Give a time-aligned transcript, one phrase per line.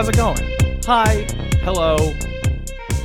[0.00, 0.80] How's it going?
[0.86, 1.26] Hi,
[1.60, 1.96] hello,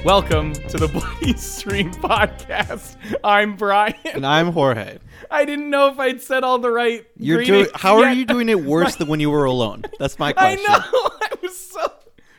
[0.05, 2.95] welcome to the Bloody Stream podcast.
[3.21, 3.95] I'm Brian.
[4.13, 4.99] And I'm Jorge.
[5.29, 7.05] I didn't know if I'd said all the right.
[7.17, 7.67] You're doing.
[7.75, 8.15] How are yet.
[8.15, 9.83] you doing it worse than when you were alone?
[9.99, 10.63] That's my question.
[10.69, 10.83] I know.
[11.21, 11.91] I was so.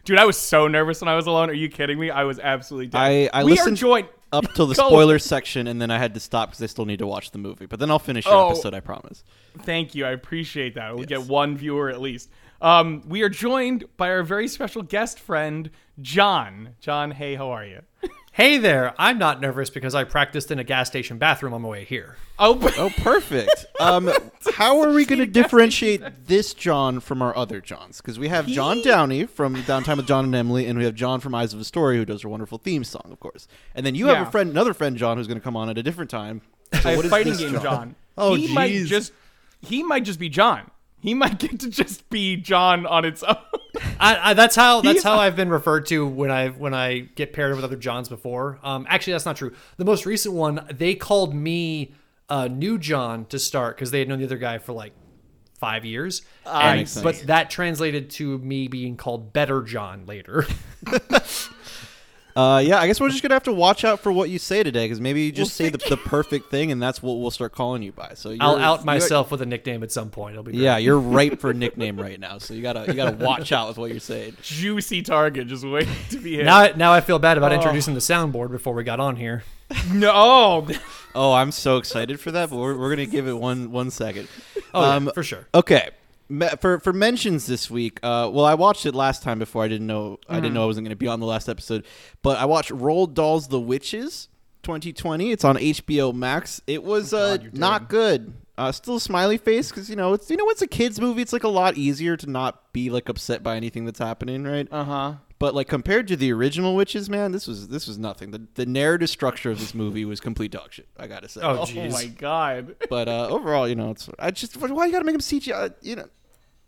[0.04, 1.50] Dude, I was so nervous when I was alone.
[1.50, 2.08] Are you kidding me?
[2.08, 2.98] I was absolutely dead.
[2.98, 4.08] I- I we listened- are joined.
[4.32, 4.88] Up till the Go.
[4.88, 7.38] spoilers section, and then I had to stop because I still need to watch the
[7.38, 7.66] movie.
[7.66, 8.48] But then I'll finish your Oh.
[8.50, 8.74] episode.
[8.74, 9.22] I promise.
[9.60, 10.04] Thank you.
[10.04, 10.90] I appreciate that.
[10.94, 11.20] We'll Yes.
[11.20, 12.28] get one viewer at least.
[12.60, 15.70] Um, we are joined by our very special guest friend,
[16.00, 16.70] John.
[16.80, 17.82] John, hey, how are you?
[18.32, 21.68] Hey there, I'm not nervous because I practiced in a gas station bathroom on my
[21.70, 22.18] way here.
[22.38, 23.64] Oh, Oh, perfect.
[23.80, 24.10] Um,
[24.52, 28.02] how are we going to differentiate this John from our other Johns?
[28.02, 31.20] Because we have John Downey from Downtime with John and Emily, and we have John
[31.20, 33.48] from Eyes of Astoria, who does our wonderful theme song, of course.
[33.74, 34.28] And then you have Yeah.
[34.28, 36.42] a friend, another friend, John, who's going to come on at a different time.
[36.82, 37.94] So I what have is fighting this game John.
[38.18, 39.12] Oh, he might just
[39.62, 40.70] he might just be John.
[41.06, 43.36] He might get to just be John on its own.
[44.00, 47.32] I, I, that's how that's how I've been referred to when I when I get
[47.32, 48.58] paired with other Johns before.
[48.64, 49.54] Um, actually, that's not true.
[49.76, 51.94] The most recent one, they called me
[52.28, 54.94] uh, New John to start because they had known the other guy for like
[55.60, 56.22] five years.
[56.96, 60.44] And- but that translated to me being called Better John later.
[62.36, 64.62] Uh, yeah, I guess we're just gonna have to watch out for what you say
[64.62, 67.52] today, because maybe you just say the, the perfect thing, and that's what we'll start
[67.52, 68.12] calling you by.
[68.14, 70.34] So I'll out myself with a nickname at some point.
[70.34, 70.60] It'll be great.
[70.62, 73.68] Yeah, you're ripe for a nickname right now, so you gotta you gotta watch out
[73.68, 74.36] with what you're saying.
[74.42, 76.44] Juicy target just waiting to be hit.
[76.44, 77.54] Now, I- now I feel bad about Oh.
[77.56, 79.42] introducing the soundboard before we got on here.
[79.92, 80.68] no.
[81.14, 84.28] Oh, I'm so excited for that, but we're, we're gonna give it one one second.
[84.74, 85.46] Oh, yeah, Um, for sure.
[85.54, 85.90] Okay, Me-
[86.60, 87.98] for for mentions this week.
[88.02, 90.42] Uh, well, I watched it last time before I didn't know I Mm-hmm.
[90.42, 91.84] didn't know I wasn't gonna be on the last episode,
[92.22, 94.28] but I watched Roald Dahl's the Witches
[94.62, 95.30] 2020.
[95.30, 96.60] It's on HBO Max.
[96.66, 97.58] It was uh, God, did.
[97.58, 98.32] not good.
[98.58, 101.20] Uh, still a smiley face because you know it's you know it's a kids movie.
[101.22, 104.66] It's like a lot easier to not be like upset by anything that's happening, right?
[104.70, 105.12] Uh huh.
[105.38, 108.30] But like compared to the original Witches, man, this was this was nothing.
[108.30, 110.88] The the narrative structure of this movie was complete dog shit.
[110.98, 111.42] I gotta say.
[111.42, 112.74] Oh, Oh my god.
[112.88, 115.74] But uh, overall, you know, it's I just why you gotta make him CGI?
[115.82, 116.06] You know,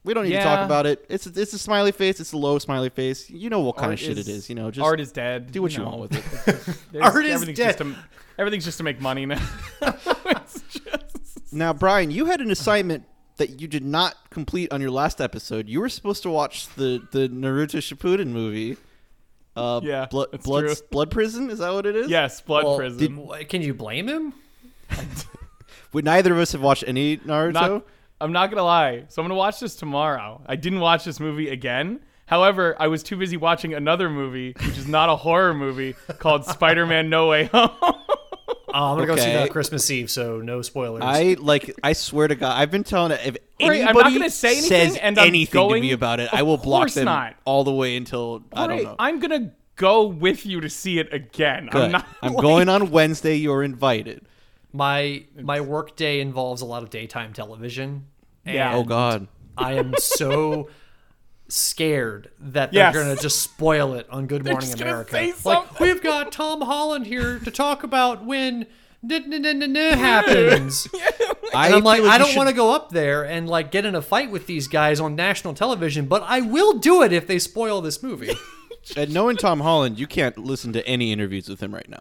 [0.05, 1.05] we don't need to talk about it.
[1.09, 2.21] It's it's a smiley face.
[2.21, 3.31] It's a low smiley face.
[3.31, 4.49] You know what kind Art of shit is- it is.
[4.51, 5.51] You know, just Art is dead.
[5.51, 5.87] do what you know.
[5.97, 7.01] want with it.
[7.03, 7.67] Art is everything's dead.
[7.69, 7.97] Just to,
[8.39, 9.41] everything's just to make money now.
[9.81, 13.05] It's just- now, Brian, you had an assignment
[13.39, 15.69] that you did not complete on your last episode.
[15.69, 18.77] You were supposed to watch the the Naruto Shippuden movie.
[19.57, 20.75] Uh, Yeah, blood that's blood true.
[20.91, 22.09] blood prison is that what it is?
[22.09, 23.27] yes, blood Well, prison.
[23.27, 24.35] did- can you blame him?
[25.93, 27.53] We neither of us have watched any Naruto.
[27.55, 27.87] Not,
[28.21, 29.05] I'm not gonna lie.
[29.09, 30.43] So I'm gonna watch this tomorrow.
[30.47, 32.01] I didn't watch this movie again.
[32.27, 36.45] However, I was too busy watching another movie, which is not a horror movie, called
[36.57, 37.71] Spider-Man: No Way Home.
[38.75, 39.33] Oh, I'm gonna go see Okay.
[39.33, 41.03] that Christmas Eve, so no spoilers.
[41.05, 41.75] I like.
[41.83, 43.21] I swear to God, I've been telling it.
[43.25, 45.93] If Right, anybody I'm not gonna say anything, says and I'm anything to going- me
[45.93, 47.35] about it, I will block course them not.
[47.45, 48.97] all the way until I don't Alright, know.
[48.99, 51.69] I'm gonna go with you to see it again.
[51.73, 51.83] Good.
[51.87, 52.07] I'm not.
[52.23, 53.37] I'm like- going on Wednesday.
[53.37, 54.23] You're invited.
[54.73, 58.05] my my work day involves a lot of daytime television.
[58.45, 58.69] Yeah.
[58.71, 59.29] and Oh God.
[59.57, 60.69] I am so
[61.49, 62.95] scared that they're Yes.
[62.95, 65.13] gonna just spoil it on Good Morning just America.
[65.13, 68.67] say Like we've got Tom Holland here to talk about when
[69.03, 70.87] n- n- n- n- n- happens.
[71.55, 73.85] I And I'm like, I don't should- want to go up there and like get
[73.87, 77.27] in a fight with these guys on national television, but I will do it if
[77.27, 78.35] they spoil this movie.
[78.97, 81.99] And knowing Tom Holland, you can't listen to any interviews with him right now.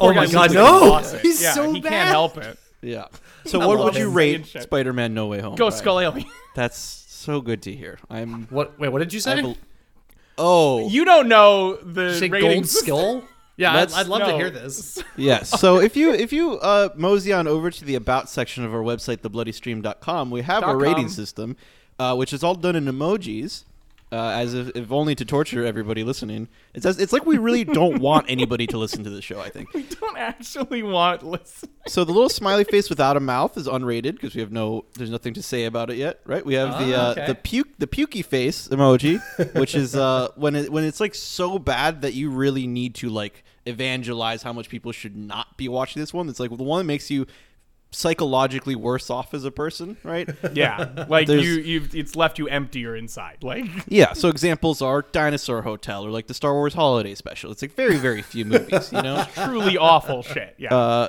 [0.00, 1.18] oh my god, looks like he no!
[1.22, 1.90] He's yeah, so he bad.
[1.90, 2.58] can't help it.
[2.82, 3.04] Yeah.
[3.46, 4.14] So I what love would you him.
[4.14, 5.54] rate Spider-Man: No Way Home?
[5.54, 5.76] Go by?
[5.76, 6.28] Skull Alien.
[6.56, 7.98] That's so good to hear.
[8.10, 8.44] I'm.
[8.50, 8.78] What?
[8.78, 9.32] Wait, what did you say?
[9.32, 9.56] I bel-
[10.38, 10.88] oh.
[10.88, 12.70] You don't know the Did you say gold ratings.
[12.72, 13.24] skull?
[13.56, 14.36] Yeah, I'd, Let's- I'd love to No.
[14.36, 15.00] hear this.
[15.16, 15.60] Yes.
[15.60, 18.80] So if you if you uh, mosey on over to the about section of our
[18.82, 21.56] website, thebloodystream.com, we have Dot a rating system,
[22.00, 23.62] uh, which is all done in emojis,
[24.14, 26.48] uh, as if, if only to torture everybody listening.
[26.72, 29.40] It's as, it's like we really don't want anybody to listen to the show.
[29.40, 29.68] I think.
[29.74, 31.68] We don't actually want listen.
[31.88, 35.10] So the little smiley face without a mouth is unrated because we have no there's
[35.10, 36.46] nothing to say about it yet, right?
[36.46, 37.26] We have the Ah, uh, okay.
[37.26, 39.20] the puke the pukey face emoji,
[39.58, 43.08] which is uh, when it when it's like so bad that you really need to
[43.10, 46.28] like evangelize how much people should not be watching this one.
[46.28, 47.26] It's like the one that makes you
[47.94, 50.28] psychologically worse off as a person, right?
[50.52, 53.38] Yeah, like There's- you, you've it's left you emptier inside.
[53.42, 54.12] Like yeah.
[54.12, 57.50] So examples are Dinosaur Hotel or like the Star Wars Holiday Special.
[57.50, 59.24] It's like very very few movies, you know.
[59.34, 60.54] truly awful shit.
[60.58, 60.74] Yeah.
[60.74, 61.08] uh,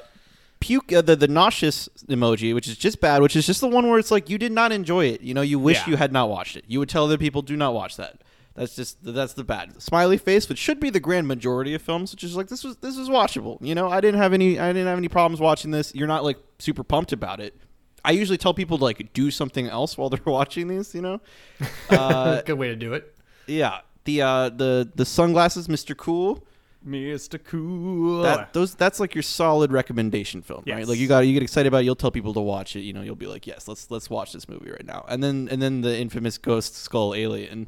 [0.60, 3.88] puke uh, the the nauseous emoji, which is just bad, which is just the one
[3.90, 5.22] where it's like you did not enjoy it.
[5.22, 5.90] You know, you wish Yeah.
[5.92, 6.64] you had not watched it.
[6.68, 8.22] You would tell other people, do not watch that.
[8.56, 12.12] That's just that's the bad smiley face, which should be the grand majority of films,
[12.14, 13.58] which is like this was this was watchable.
[13.60, 15.94] You know, I didn't have any I didn't have any problems watching this.
[15.94, 17.60] You're not like super pumped about it.
[18.06, 20.96] I usually tell people to like do something else while they're watching these.
[20.96, 21.22] You know,
[21.90, 23.14] uh, Good way to do it.
[23.46, 25.96] Yeah, the uh, the the sunglasses, Mr.
[25.96, 26.46] Cool.
[26.88, 27.44] Mr.
[27.44, 28.22] Cool.
[28.22, 30.88] That those that's like your solid recommendation film, right?
[30.88, 32.82] Like you got you get excited about it, you'll tell people to watch it.
[32.82, 35.04] You know, you'll be like, yes, let's let's watch this movie right now.
[35.10, 37.68] And then and then the infamous Ghost Skull Alien,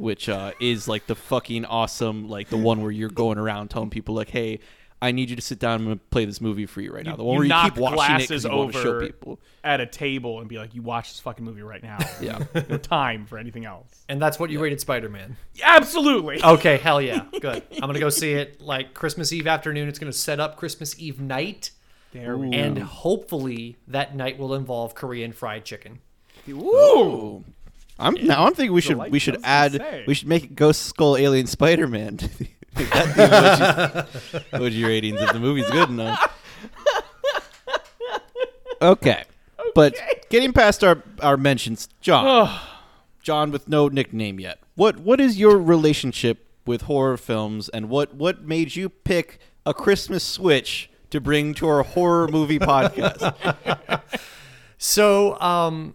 [0.00, 3.90] which uh, is like the fucking awesome, like the one where you're going around telling
[3.90, 4.60] people like, hey.
[5.02, 5.80] I need you to sit down.
[5.80, 7.16] I'm going to play this movie for you right now.
[7.16, 9.06] The one you where you keep watching it glasses because you want to show over
[9.06, 9.40] people.
[9.64, 12.44] at a table and be like, "You watch this fucking movie right now." Yeah.
[12.68, 14.04] no time for anything else.
[14.10, 15.38] And that's what you rated Spider-Man.
[15.62, 16.42] Absolutely.
[16.44, 17.62] Okay, hell yeah, good.
[17.76, 19.88] I'm gonna go see it like Christmas Eve afternoon.
[19.88, 21.70] It's gonna set up Christmas Eve night,
[22.12, 26.00] There we and hopefully that night will involve Korean fried chicken.
[26.46, 26.52] go.
[26.52, 27.44] Ooh.
[28.00, 28.44] I'm now.
[28.46, 30.04] I'm thinking we should we should add say.
[30.06, 32.16] we should make Ghost Skull Alien Spider Man.
[32.16, 32.28] that
[32.72, 36.36] the emoji, emoji ratings if the movie's good enough.
[38.82, 39.24] Okay.
[39.74, 39.94] but
[40.30, 42.58] getting past our our mentions, John,
[43.22, 44.58] John with no nickname yet.
[44.74, 49.74] What what is your relationship with horror films, and what what made you pick a
[49.74, 54.00] Christmas Switch to bring to our horror movie podcast?
[54.82, 55.94] So, um,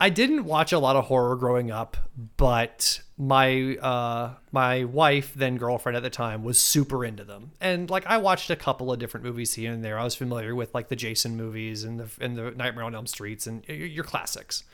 [0.00, 1.96] I didn't watch a lot of horror growing up,
[2.36, 7.88] but my uh, my wife, then girlfriend at the time, was super into them, and
[7.88, 9.98] like I watched a couple of different movies here and there.
[9.98, 13.06] I was familiar with like the Jason movies and the and the Nightmare on Elm
[13.06, 14.64] Streets and your classics.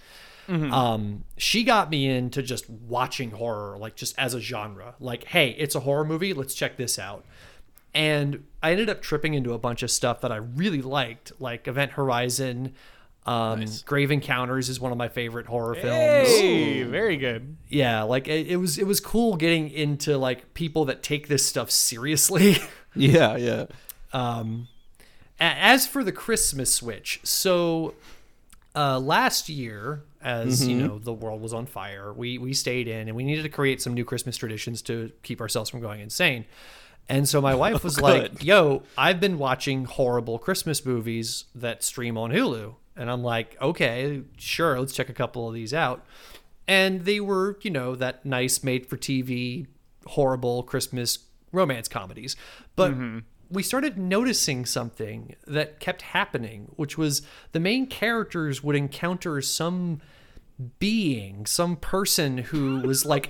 [0.73, 4.95] Um, she got me into just watching horror, like just as a genre.
[4.99, 6.33] Like, hey, it's a horror movie.
[6.33, 7.25] Let's check this out.
[7.95, 11.69] And I ended up tripping into a bunch of stuff that I really liked, like
[11.69, 12.75] Event Horizon.
[13.27, 16.29] Um, Grave Encounters is one of my favorite horror films.
[16.29, 17.57] Hey, very good.
[17.69, 21.45] Yeah, like it, it was it was cool getting into like people that take this
[21.47, 22.57] stuff seriously.
[22.97, 23.67] yeah, yeah.
[24.13, 24.69] Um,
[25.39, 27.95] a- as for the Christmas Switch, so
[28.75, 32.13] uh, last year, as you know, the world was on fire.
[32.13, 35.41] We we stayed in, and we needed to create some new Christmas traditions to keep
[35.41, 36.47] ourselves from going insane.
[37.09, 42.17] And so my wife was like, "Yo, I've been watching horrible Christmas movies that stream
[42.17, 46.05] on Hulu," and I'm like, "Okay, sure, let's check a couple of these out."
[46.69, 49.67] And they were, you know, that nice made-for-TV
[50.07, 51.19] horrible Christmas
[51.51, 52.37] romance comedies,
[52.77, 53.19] but mm-hmm.
[53.51, 60.01] we started noticing something that kept happening, which was the main characters would encounter some
[60.79, 63.29] being, some person who was like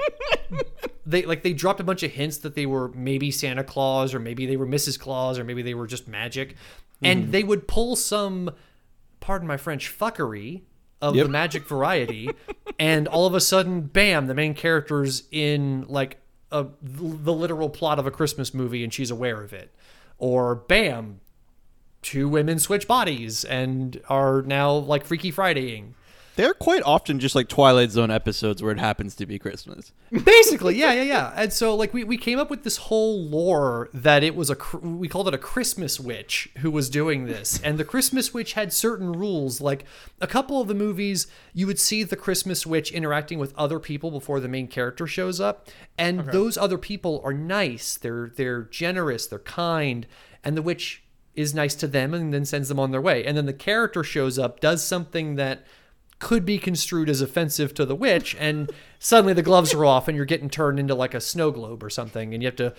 [1.06, 4.18] they like they dropped a bunch of hints that they were maybe Santa Claus or
[4.18, 4.98] maybe they were Mrs.
[4.98, 6.56] Claus or maybe they were just magic.
[7.02, 7.30] And mm-hmm.
[7.30, 8.50] they would pull some
[9.20, 10.62] pardon my French fuckery
[11.00, 11.26] of Yep.
[11.26, 12.30] the magic variety
[12.78, 16.18] and all of a sudden bam the main character's in like
[16.52, 19.72] a the literal plot of a Christmas movie and she's aware of it.
[20.18, 21.20] Or bam
[22.02, 25.94] two women switch bodies and are now like Freaky Fridaying.
[26.40, 29.92] They're quite often just like Twilight Zone episodes where it happens to be Christmas.
[30.24, 31.32] Basically, yeah, yeah, yeah.
[31.36, 34.56] And so, like, we, we came up with this whole lore that it was a,
[34.80, 37.60] we called it a Christmas witch who was doing this.
[37.60, 39.60] And the Christmas witch had certain rules.
[39.60, 39.84] Like,
[40.18, 44.10] a couple of the movies, you would see the Christmas witch interacting with other people
[44.10, 45.68] before the main character shows up.
[45.98, 50.06] And those other people are nice, they're, they're generous, they're kind.
[50.42, 51.02] And the witch
[51.34, 53.26] is nice to them and then sends them on their way.
[53.26, 55.66] And then the character shows up, does something that
[56.20, 60.16] could be construed as offensive to the witch and suddenly the gloves are off and
[60.16, 62.72] you're getting turned into like a snow globe or something and you have to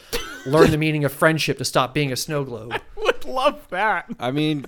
[0.45, 4.05] learn the meaning of friendship to stop being a snow globe I Would love that.
[4.19, 4.65] I mean,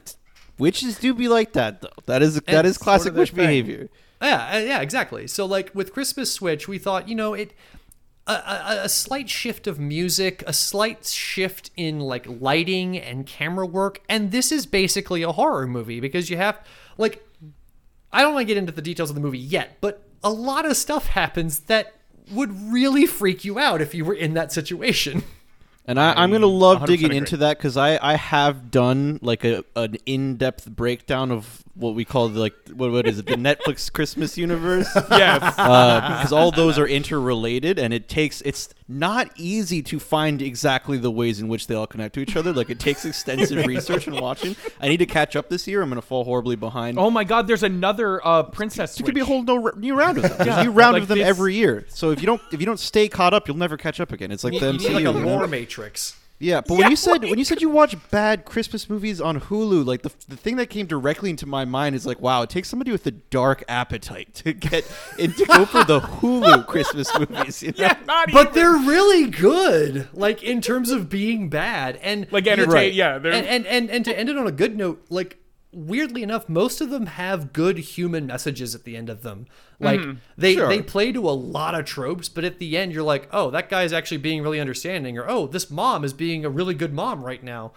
[0.58, 1.89] witches do be like that though.
[2.08, 3.38] That is that is classic sort of witch thing.
[3.38, 3.89] behavior.
[4.22, 7.53] yeah uh, yeah exactly so like with christmas switch we thought you know it
[8.25, 13.65] a, a, a slight shift of music a slight shift in like lighting and camera
[13.68, 16.60] work and this is basically a horror movie because you have
[16.98, 17.24] like
[18.13, 20.65] i don't want to get into the details of the movie yet but a lot
[20.65, 21.93] of stuff happens that
[22.32, 25.24] would really freak you out if you were in that situation
[25.86, 27.17] And I, I'm gonna love digging agree.
[27.17, 31.96] into that because I, I have done like a an in depth breakdown of what
[31.96, 35.39] we call the, like what what is it the Netflix Christmas universe Yes.
[35.56, 41.10] because all those are interrelated and it takes it's not easy to find exactly the
[41.10, 42.53] ways in which they all connect to each other.
[42.53, 44.56] Like it takes extensive research and watching.
[44.80, 45.82] I need to catch up this year.
[45.82, 47.00] I'm gonna fall horribly behind.
[47.00, 49.00] oh my God, there's another uh, princess.
[49.00, 50.34] It could be a whole no, new round of them.
[50.38, 51.86] There's Yeah, new round like of them this- every year.
[51.89, 54.32] So if you don't if you don't stay caught up, you'll never catch up again.
[54.32, 54.82] It's like you, the you MCU.
[54.89, 55.48] need like a you know?
[55.48, 59.40] matrix Yeah, but when you said when you said you watch bad Christmas movies on
[59.40, 62.50] Hulu, like the the thing that came directly into my mind is like, wow, it
[62.50, 64.86] takes somebody with a dark appetite to get
[65.18, 67.64] into to go for the Hulu Christmas movies.
[67.64, 67.76] You know?
[67.78, 68.54] Yeah, not but even.
[68.54, 72.74] they're really good like in terms of being bad and like you- entertain.
[72.74, 72.94] Right.
[72.94, 75.40] Yeah, and, and and and to end it on a good note like
[75.74, 79.48] weirdly enough, most of them have good human messages at the end of them.
[79.80, 80.20] Like mm-hmm.
[80.38, 80.68] they Sure.
[80.68, 83.70] they play to a lot of tropes, but at the end you're like, oh, that
[83.70, 87.24] guy's actually being really understanding, or oh, this mom is being a really good mom
[87.24, 87.74] right now.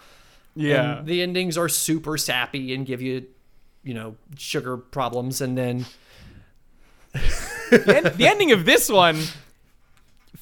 [0.55, 0.99] Yeah.
[0.99, 3.25] And the endings are super sappy and give you,
[3.83, 5.85] you know, sugar problems, and then
[7.13, 9.17] the, end- the ending of this one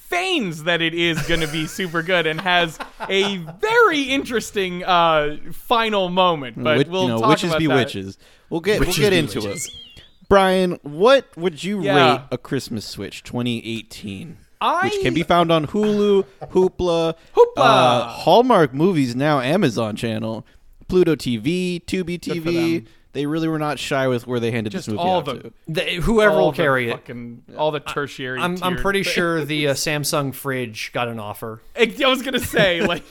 [0.08, 5.36] feigns that it is going to be super good and has a very interesting uh,
[5.52, 6.62] final moment.
[6.62, 7.74] But Wit- we'll you know, talk witches about be that.
[7.74, 8.18] witches.
[8.50, 9.66] We'll get Witches we'll get into witches.
[9.66, 10.02] it.
[10.28, 12.12] Brian, what would you Yeah.
[12.12, 14.38] rate a Christmas Switch 2018?
[14.60, 17.56] I- which can be found on Hulu, Hoopla, Hoopla.
[17.58, 20.46] uh, Hallmark Movies now Amazon Channel,
[20.88, 22.86] Pluto TV, Tubi for TV.
[23.16, 23.22] Them.
[23.22, 25.34] They really were not shy with where they handed Just this movie all out the-
[25.40, 25.52] to.
[25.68, 26.92] the, whoever All will the carry it.
[26.92, 28.40] fucking, All the tertiary.
[28.40, 29.12] I'm I'm pretty thing.
[29.12, 31.60] sure the uh, Samsung fridge got an offer.
[31.76, 33.02] I was gonna say like.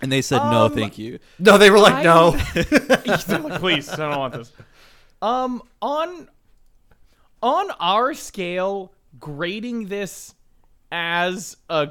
[0.00, 1.20] And they said no, Um, thank you.
[1.38, 2.30] No, they were like, I- no.
[2.56, 4.52] like, please, I don't want this.
[5.22, 6.28] Um, on
[7.42, 10.34] on our scale, grading this
[10.90, 11.90] as a,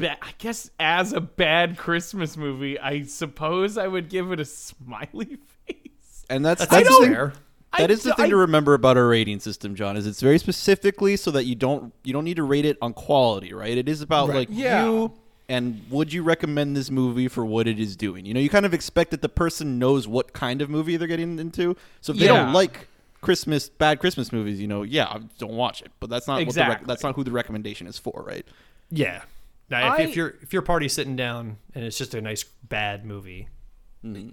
[0.00, 4.44] ba- I guess as a bad Christmas movie, I suppose I would give it a
[4.44, 6.24] smiley face.
[6.28, 7.32] And that's That's that's fair.
[7.78, 9.96] That I is the thing I- to remember about our rating system, John.
[9.96, 12.92] Is it's very specifically so that you don't you don't need to rate it on
[12.92, 13.76] quality, right?
[13.78, 14.36] It is about Right.
[14.38, 14.84] like Yeah.
[14.84, 15.12] you
[15.48, 18.24] and would you recommend this movie for what it is doing?
[18.26, 21.08] You know, you kind of expect that the person knows what kind of movie they're
[21.08, 21.76] getting into.
[22.00, 22.36] So if they Yeah.
[22.44, 22.86] don't like
[23.20, 25.90] Christmas bad Christmas movies, you know, yeah, don't watch it.
[26.00, 26.86] But that's not what the rec- Exactly.
[26.86, 28.46] that's not who the recommendation is for, right?
[28.90, 29.22] Yeah.
[29.70, 32.44] Now, if, I- if you're if your party's sitting down and it's just a nice
[32.68, 33.48] bad movie,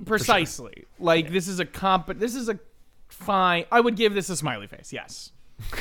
[0.05, 0.85] Precisely.
[0.99, 2.07] Like this is a comp.
[2.19, 2.59] This is a
[3.09, 3.65] fine.
[3.71, 4.93] I would give this a smiley face.
[4.93, 5.31] Yes.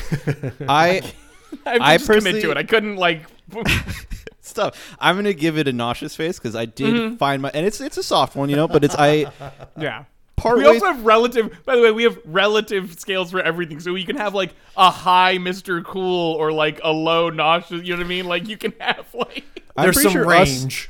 [0.67, 1.01] I
[1.65, 2.57] I, I just commit personally- to it.
[2.57, 3.25] I couldn't like.
[4.41, 4.95] stuff.
[4.99, 7.15] I'm gonna give it a nauseous face because I did Mm-hmm.
[7.15, 9.31] find my and it's it's a soft one, you know, but it's I
[9.77, 10.05] yeah.
[10.37, 11.65] Part We also have relative.
[11.65, 13.79] By the way, we have relative scales for everything.
[13.81, 15.83] So you can have like a high Mr.
[15.83, 17.83] Cool or like a low nauseous.
[17.83, 18.25] You know what I mean?
[18.25, 19.43] Like you can have like.
[19.75, 20.89] I'm there's some sure range.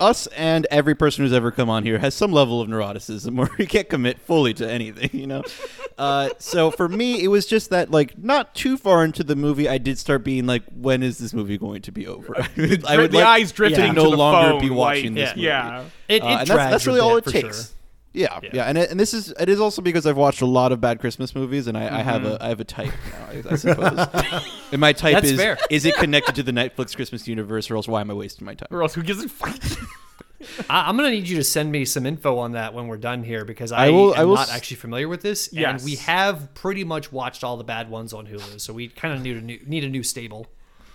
[0.00, 3.50] us and every person who's ever come on here has some level of neuroticism where
[3.58, 5.42] we can't commit fully to anything, you know.
[5.98, 9.68] Uh, so for me, it was just that like not too far into the movie,
[9.68, 12.34] I did start being like, when is this movie going to be over?
[12.40, 14.70] I would, I would the like eyes drifting to to no the longer phone, be
[14.70, 15.46] watching like, this movie.
[15.46, 15.84] Yeah.
[16.08, 17.68] It, it Uh, and that's, that's really all it takes.
[17.68, 17.76] sure.
[18.14, 18.50] Yeah, Yeah.
[18.52, 20.80] yeah, and it, and this is it is also because I've watched a lot of
[20.80, 22.42] bad Christmas movies, and I, I have a mm-hmm.
[22.42, 24.44] I have a type now, I, I suppose.
[24.72, 25.56] and my type That's is fair.
[25.70, 28.54] is it connected to the Netflix Christmas universe, or else why am I wasting my
[28.54, 28.68] time?
[28.70, 29.56] Or else who gives a fuck?
[30.68, 33.22] I, I'm gonna need you to send me some info on that when we're done
[33.22, 35.80] here because I, I will- am I will not s- actually familiar with this, Yes.
[35.80, 39.14] and we have pretty much watched all the bad ones on Hulu, so we kind
[39.14, 40.48] of need a new need a new stable.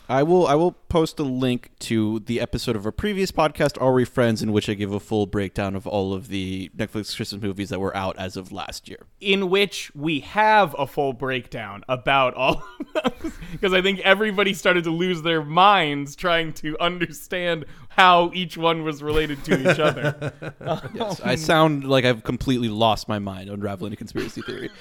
[0.10, 3.92] I will I will post a link to the episode of a previous podcast, Are
[3.92, 7.42] We Friends, in which I give a full breakdown of all of the Netflix Christmas
[7.42, 9.00] movies that were out as of last year.
[9.20, 12.64] in which we have a full breakdown about all
[12.96, 18.32] of those because I think everybody started to lose their minds trying to understand how
[18.34, 20.34] each one was related to each other.
[20.94, 24.70] Yes, I sound like I've completely lost my mind unraveling a conspiracy theory.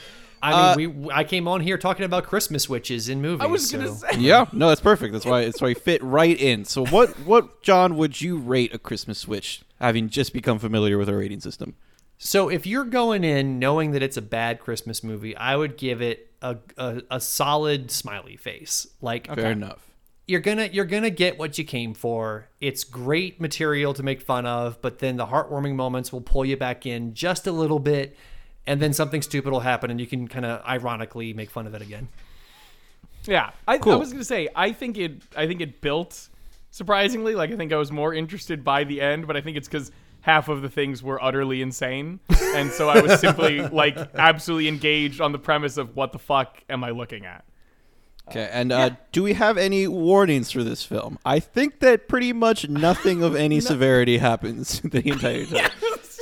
[0.53, 3.45] I mean, uh, we I came on here talking about Christmas witches in movies.
[3.45, 5.13] I was gonna say yeah, no, that's perfect.
[5.13, 6.65] That's why it's why it fit right in.
[6.65, 11.09] So what what John would you rate a Christmas witch, having just become familiar with
[11.09, 11.75] our rating system?
[12.19, 16.01] So if you're going in knowing that it's a bad Christmas movie, I would give
[16.01, 18.87] it a a, a solid smiley face.
[19.01, 19.87] Like Fair enough.
[20.27, 22.49] you're gonna you're gonna get what you came for.
[22.61, 26.57] It's great material to make fun of, but then the heartwarming moments will pull you
[26.57, 28.17] back in just a little bit,
[28.67, 31.75] and then something stupid will happen, and you can kind of ironically make fun of
[31.75, 32.09] it again.
[33.25, 35.23] Yeah, I, I was gonna say I think it.
[35.37, 36.29] I think it built
[36.71, 37.35] surprisingly.
[37.35, 39.91] Like I think I was more interested by the end, but I think it's because
[40.21, 45.21] half of the things were utterly insane, and so I was simply like absolutely engaged
[45.21, 47.45] on the premise of what the fuck am I looking at?
[48.29, 51.17] Okay, and uh, do we have any warnings for this film?
[51.25, 55.71] I think that pretty much nothing of any severity happens the entire time.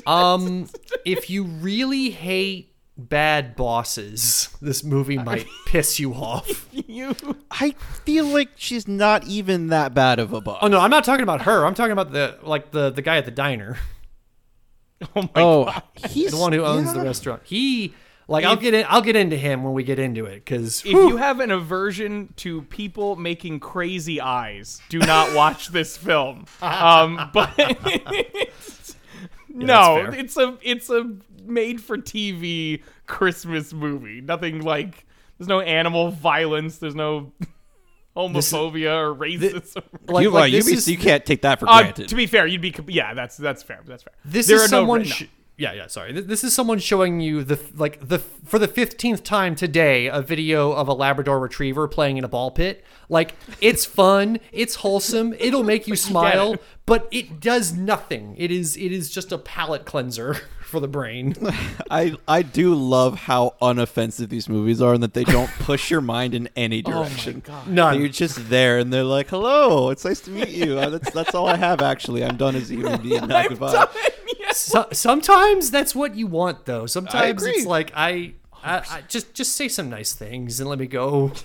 [0.06, 0.68] Um,
[1.04, 6.68] if you really hate bad bosses, this movie might piss you off.
[6.87, 7.16] You.
[7.50, 7.73] I
[8.04, 10.58] feel like she's not even that bad of a boss.
[10.62, 11.64] Oh no, I'm not talking about her.
[11.66, 13.78] I'm talking about the like the the guy at the diner,
[15.16, 15.82] Oh my Oh, god.
[16.11, 16.92] he's the one who owns yeah.
[16.92, 17.42] the restaurant.
[17.44, 17.94] He
[18.28, 18.87] like I'll get in.
[18.88, 22.32] I'll get into him when we get into it because If you have an aversion
[22.37, 26.46] to people making crazy eyes, do not watch this film.
[26.62, 27.50] Um, but
[29.54, 34.20] no, it's a it's a made for TV Christmas movie.
[34.20, 35.06] Nothing like
[35.38, 36.78] there's no animal violence.
[36.78, 37.32] There's no
[38.16, 39.82] homophobia or racism.
[40.08, 42.08] like, you, like you, be- is you can't take that for Uh, granted.
[42.08, 43.14] to be fair, you'd be yeah.
[43.14, 43.80] That's that's fair.
[43.87, 44.12] That's fair.
[44.25, 45.00] this There is are no- someone.
[45.00, 45.04] no.
[45.06, 45.25] sh-
[45.56, 45.87] yeah, yeah.
[45.87, 50.20] Sorry, this is someone showing you the like the for the fifteenth time today a
[50.20, 52.84] video of a Labrador Retriever playing in a ball pit.
[53.08, 56.56] Like it's fun, it's wholesome, it'll make you smile,
[56.87, 58.34] but it does nothing.
[58.37, 60.34] It is it is just a palate cleanser
[60.64, 61.34] for the brain.
[61.88, 66.00] I I do love how unoffensive these movies are, and that they don't push your
[66.00, 67.42] mind in any direction.
[67.46, 67.68] God.
[67.68, 68.00] None.
[68.00, 71.34] You're just there, and they're like, "Hello, it's nice to meet you." Uh, That's that's
[71.34, 72.25] all I have actually.
[72.25, 73.28] I'm done as a human being.
[73.28, 73.87] Now I'm goodbye.
[74.54, 76.87] So, sometimes that's what you want, though.
[76.87, 80.87] Sometimes it's like I, I, I just just say some nice things and let me
[80.87, 81.32] go.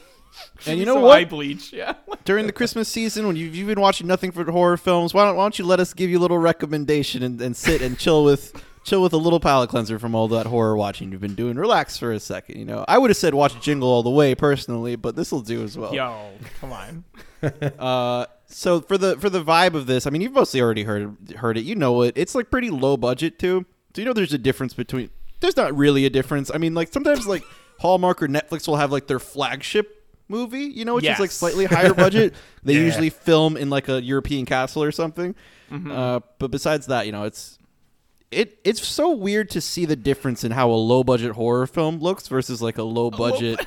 [0.65, 1.17] And you know so what?
[1.17, 1.73] I bleach.
[1.73, 1.95] Yeah.
[2.25, 5.35] During the Christmas season, when you've, you've been watching nothing for horror films, why don't,
[5.35, 8.23] why don't you let us give you a little recommendation and, and sit and chill
[8.23, 11.55] with chill with a little palate cleanser from all that horror watching you've been doing?
[11.57, 12.57] Relax for a second.
[12.57, 15.41] You know, I would have said watch Jingle all the way personally, but this will
[15.41, 15.93] do as well.
[15.93, 17.03] Yo, come on.
[17.77, 21.15] Uh, so for the for the vibe of this, I mean, you've mostly already heard
[21.37, 21.61] heard it.
[21.61, 22.13] You know it.
[22.17, 23.65] It's like pretty low budget too.
[23.95, 25.09] So you know there's a difference between.
[25.39, 26.51] There's not really a difference.
[26.53, 27.43] I mean, like sometimes like
[27.79, 29.95] Hallmark or Netflix will have like their flagship
[30.27, 32.33] movie, you know, which is like slightly higher budget.
[32.63, 32.81] they Yeah.
[32.81, 35.33] usually film in like a European castle or something.
[35.71, 35.91] Mm-hmm.
[35.91, 37.57] Uh, but besides that, you know, it's
[38.31, 41.99] it it's so weird to see the difference in how a low budget horror film
[41.99, 43.65] looks versus like a low budget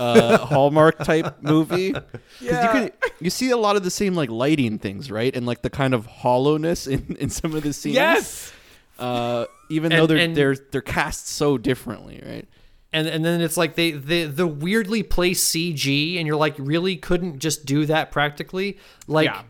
[0.00, 1.94] uh, Hallmark type movie.
[2.40, 2.74] Yeah.
[2.74, 2.90] you can
[3.20, 5.34] you see a lot of the same like lighting things, right?
[5.36, 7.94] And like the kind of hollowness in, in some of the scenes.
[7.94, 8.52] Yes.
[8.98, 12.48] Uh, even And- though they're and- they're they're cast so differently, right?
[12.92, 16.96] and and then it's like they the the weirdly placed CG, and you're like, really
[16.96, 19.26] couldn't just do that practically, like.
[19.26, 19.42] Yeah.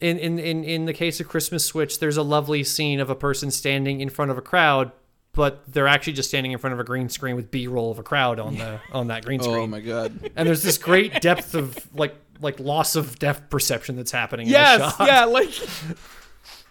[0.00, 3.14] In, in, in, in the case of Christmas Switch, there's a lovely scene of a
[3.14, 4.92] person standing in front of a crowd,
[5.34, 8.02] but they're actually just standing in front of a green screen with B-roll of a
[8.02, 9.56] crowd on the on that green screen.
[9.56, 10.30] Oh my god.
[10.36, 14.46] and there's this great depth of like like loss of depth perception that's happening.
[14.46, 14.96] in the Yes.
[14.96, 15.06] shot.
[15.06, 15.24] Yeah.
[15.26, 15.50] Like.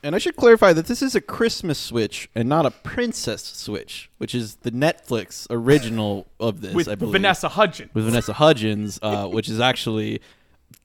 [0.06, 4.10] And I should clarify that this is a Christmas Switch and not a Princess Switch,
[4.17, 6.73] which is the Netflix original of this.
[6.73, 7.13] With I believe.
[7.13, 7.89] Vanessa Hudgens.
[7.93, 10.19] with Vanessa Hudgens, uh, which is actually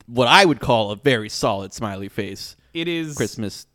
[0.06, 3.16] what I would call a very solid smiley face It is.
[3.16, 3.66] Christmas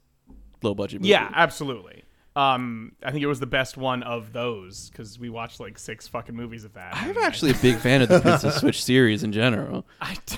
[0.62, 1.10] low budget movie.
[1.10, 2.03] Yeah, absolutely.
[2.36, 6.08] Um, I think it was the best one of those because we watched like six
[6.08, 6.96] fucking movies of that.
[6.96, 9.86] I'm actually a big fan of the Princess Switch series in general.
[10.02, 10.38] I, I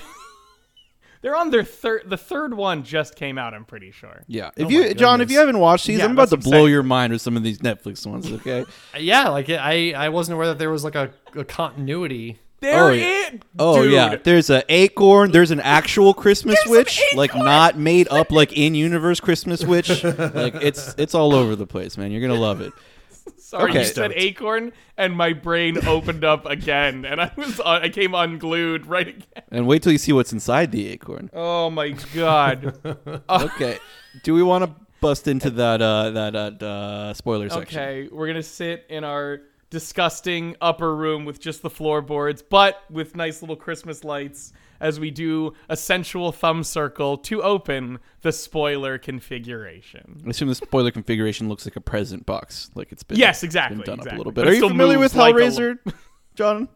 [1.22, 2.02] they're on their third.
[2.10, 3.54] The third one just came out.
[3.54, 4.22] I'm pretty sure.
[4.26, 4.50] Yeah.
[4.56, 6.44] If Oh you my John, if you haven't watched these, Yeah, I'm about to that's
[6.46, 6.72] what I'm blow saying.
[6.72, 8.64] your mind with some of these Netflix ones, okay?
[8.98, 9.28] yeah.
[9.30, 12.38] Like I I wasn't aware that there was like a, a continuity.
[12.60, 13.38] There Oh.
[13.58, 13.92] Oh dude.
[13.92, 15.30] yeah, there's an acorn.
[15.30, 20.02] There's an actual Christmas There's witch, like not made up, like in universe Christmas witch.
[20.04, 22.10] like it's it's all over the place, man.
[22.10, 22.72] You're gonna love it.
[23.38, 23.80] Sorry, Okay.
[23.80, 28.14] you said acorn, and my brain opened up again, and I was uh, I came
[28.14, 29.42] unglued right again.
[29.50, 31.30] And wait till you see what's inside the acorn.
[31.32, 32.76] Oh my god.
[33.28, 33.78] Okay,
[34.22, 37.78] do we want to bust into that uh that uh, uh spoiler section?
[37.80, 43.16] Okay, we're gonna sit in our disgusting upper room with just the floorboards, but with
[43.16, 48.98] nice little Christmas lights as we do a sensual thumb circle to open the spoiler
[48.98, 50.22] configuration.
[50.26, 53.78] I assume the spoiler configuration looks like a present box, like it's been Yes, exactly,
[53.78, 54.46] been done up a little bit.
[54.46, 55.78] it Are you familiar with moves like a- Hellraiser,
[56.34, 56.68] John?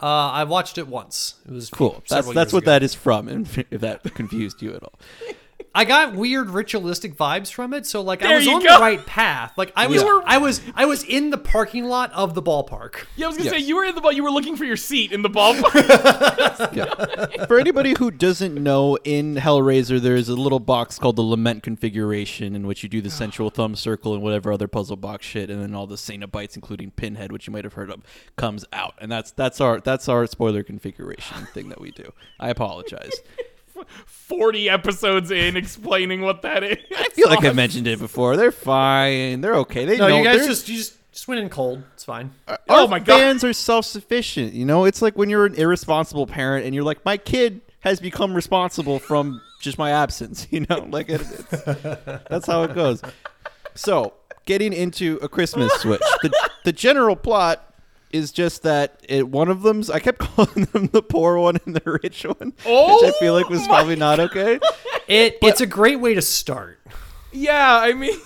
[0.00, 1.36] Uh, I watched it once.
[1.46, 2.02] It was Cool.
[2.08, 2.72] That's that's what ago.
[2.72, 3.28] that is from.
[3.28, 4.98] And if that confused you at all,
[5.74, 8.74] I got weird ritualistic vibes from it, so like I was on go.
[8.76, 9.52] the right path.
[9.56, 10.20] Like I was, Yeah.
[10.24, 13.06] I was, I was in the parking lot of the ballpark.
[13.16, 13.60] Yeah, I was gonna Yes.
[13.60, 14.12] say you were in the ball.
[14.12, 15.72] You were looking for your seat in the ballpark.
[16.74, 17.46] yeah.
[17.46, 21.62] For anybody who doesn't know, in Hellraiser there is a little box called the Lament
[21.62, 25.50] configuration, in which you do the sensual thumb circle and whatever other puzzle box shit,
[25.50, 28.02] and then all the Cenobites, including Pinhead, which you might have heard of,
[28.36, 32.12] comes out, and that's that's our that's our spoiler configuration thing that we do.
[32.40, 33.12] I apologize.
[34.06, 36.78] Forty episodes in, explaining what that is.
[36.96, 38.36] I feel like I mentioned it before.
[38.36, 39.40] They're fine.
[39.40, 39.84] They're okay.
[39.84, 41.82] They No, know you guys they're- just you just just went in cold.
[41.94, 42.30] It's fine.
[42.48, 43.18] Uh, Our Oh my God.
[43.18, 44.54] fans are self-sufficient.
[44.54, 48.00] You know, it's like when you're an irresponsible parent and you're like, my kid has
[48.00, 50.46] become responsible from just my absence.
[50.50, 51.62] You know, like it, it's,
[52.30, 53.02] that's how it goes.
[53.74, 54.14] So,
[54.46, 56.32] getting into a Christmas switch, the
[56.64, 57.71] the general plot
[58.12, 59.90] is just that it, one of them's.
[59.90, 63.48] I kept calling them the poor one and the rich one, which I feel like
[63.48, 64.58] was Oh probably my not okay.
[65.08, 66.78] It it's a great way to start.
[67.32, 68.18] Yeah, I mean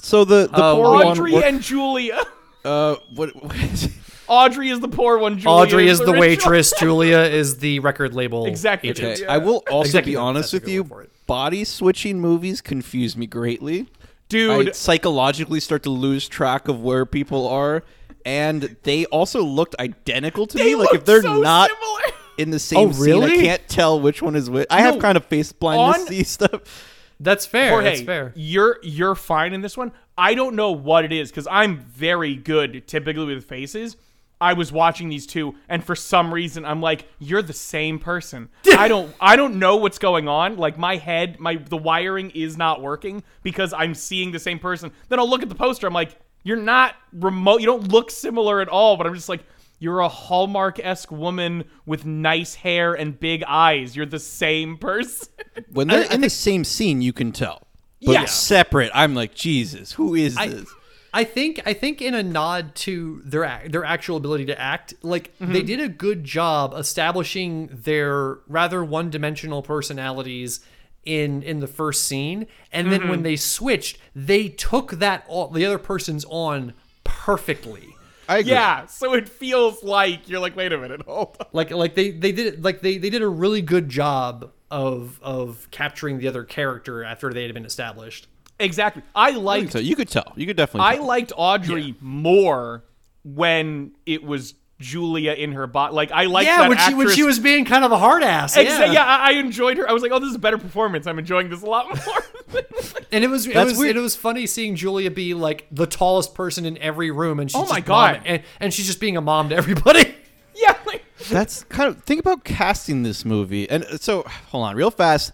[0.00, 1.42] So the the Uh, poor Audrey one.
[1.44, 2.20] and Julia.
[2.64, 3.90] uh, what, what is?
[4.28, 5.38] Audrey is the poor one.
[5.38, 6.72] Julia Audrey is the rich waitress.
[6.78, 9.04] Julia is the record label Executive.
[9.04, 9.22] agent.
[9.22, 10.82] Okay, I will also Executive, be honest with you.
[10.84, 11.10] word for it.
[11.26, 13.80] Body switching movies confuse me greatly.
[13.82, 13.86] I
[14.28, 17.82] Dude, psychologically start to lose track of where people are,
[18.24, 20.74] and they also looked identical to they me.
[20.76, 22.18] Like if they're so not similar.
[22.38, 24.66] in the oh, same Oh, scene, I can't tell which one is which.
[24.70, 26.90] I have No, kind of face blindness on- see stuff.
[27.20, 27.70] That's fair.
[27.70, 28.32] Jorge, That's fair.
[28.34, 29.92] You're you're fine in this one.
[30.18, 33.96] I don't know what it is because I'm very good typically with faces.
[34.40, 38.48] I was watching these two, and for some reason, I'm like, "You're the same person."
[38.76, 40.56] I don't, I don't know what's going on.
[40.56, 44.90] Like my head, my the wiring is not working because I'm seeing the same person.
[45.08, 45.86] Then I'll look at the poster.
[45.86, 47.60] I'm like, "You're not remote.
[47.60, 49.42] You don't look similar at all." But I'm just like,
[49.80, 53.96] "You're a Hallmark esque woman with nice hair and big eyes.
[53.96, 55.28] You're the same person."
[55.72, 57.62] When they're in the same scene, you can tell.
[58.04, 58.24] But Yeah.
[58.26, 60.68] separate, I'm like, Jesus, who is I, this?
[61.12, 65.32] I think I think in a nod to their their actual ability to act, like
[65.38, 65.52] Mm-hmm.
[65.52, 70.58] they did a good job establishing their rather one dimensional personalities
[71.04, 73.08] in in the first scene, and then Mm-hmm.
[73.10, 77.88] when they switched, they took that all, the other person's on perfectly.
[78.28, 78.52] I agree.
[78.52, 82.10] yeah, so it feels like you're like, "Wait a minute, hold on." Like like they
[82.10, 86.42] they did like they they did a really good job of of capturing the other
[86.44, 88.26] character after they had been established.
[88.58, 89.02] Exactly.
[89.14, 89.78] I I liked so.
[89.78, 90.32] You could tell.
[90.36, 90.96] You could definitely.
[90.96, 92.84] I liked Audrey more
[93.24, 95.94] when it was Julia in her body.
[95.94, 98.22] Like I like yeah, that when she when she was being kind of a hard
[98.22, 98.56] ass.
[98.56, 98.92] Exa- yeah.
[98.92, 99.88] yeah, I, I enjoyed her.
[99.88, 101.06] I was like, oh, this is a better performance.
[101.06, 102.62] I'm enjoying this a lot more.
[103.10, 106.64] And it was it was it was funny seeing Julia be like the tallest person
[106.66, 108.16] in every room, and she's Oh my just God.
[108.16, 110.14] mom- and, and she's just being a mom to everybody.
[110.56, 113.70] yeah, like That's kind of think about casting this movie.
[113.70, 115.32] And so, hold on, real fast.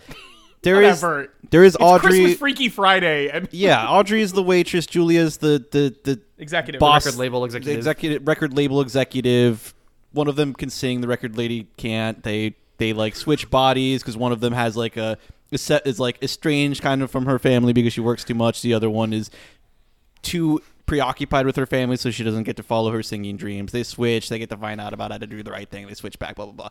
[0.62, 1.32] There is Whatever.
[1.50, 2.10] there is it's Audrey.
[2.10, 4.86] Christmas Freaky Friday and yeah, Audrey is the waitress.
[4.86, 7.78] Julia's the the the executive boss, record label executive.
[7.78, 9.74] executive record label executive.
[10.12, 12.22] One of them can sing, the record lady can't.
[12.22, 15.16] They they like switch bodies because one of them has like a
[15.50, 18.60] is set is like estranged kind of from her family because she works too much.
[18.62, 19.30] The other one is
[20.22, 23.72] too preoccupied with her family, so she doesn't get to follow her singing dreams.
[23.72, 24.28] They switch.
[24.28, 25.86] They get to find out about how to do the right thing.
[25.86, 26.36] They switch back.
[26.36, 26.68] Blah blah blah.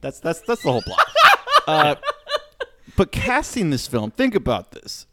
[0.00, 1.06] That's that's that's the whole plot.
[1.66, 1.94] uh,
[2.96, 5.06] but casting this film, think about this.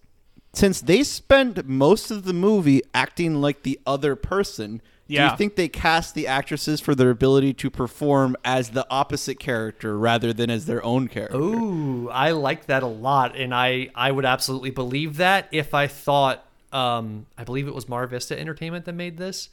[0.53, 5.55] Since they spend most of the movie acting like the other person, do you think
[5.55, 10.51] they cast the actresses for their ability to perform as the opposite character rather than
[10.51, 11.37] as their own character?
[11.37, 15.87] Ooh, I like that a lot, and I I would absolutely believe that if I
[15.87, 19.49] thought um I believe it was Mar Vista Entertainment that made this.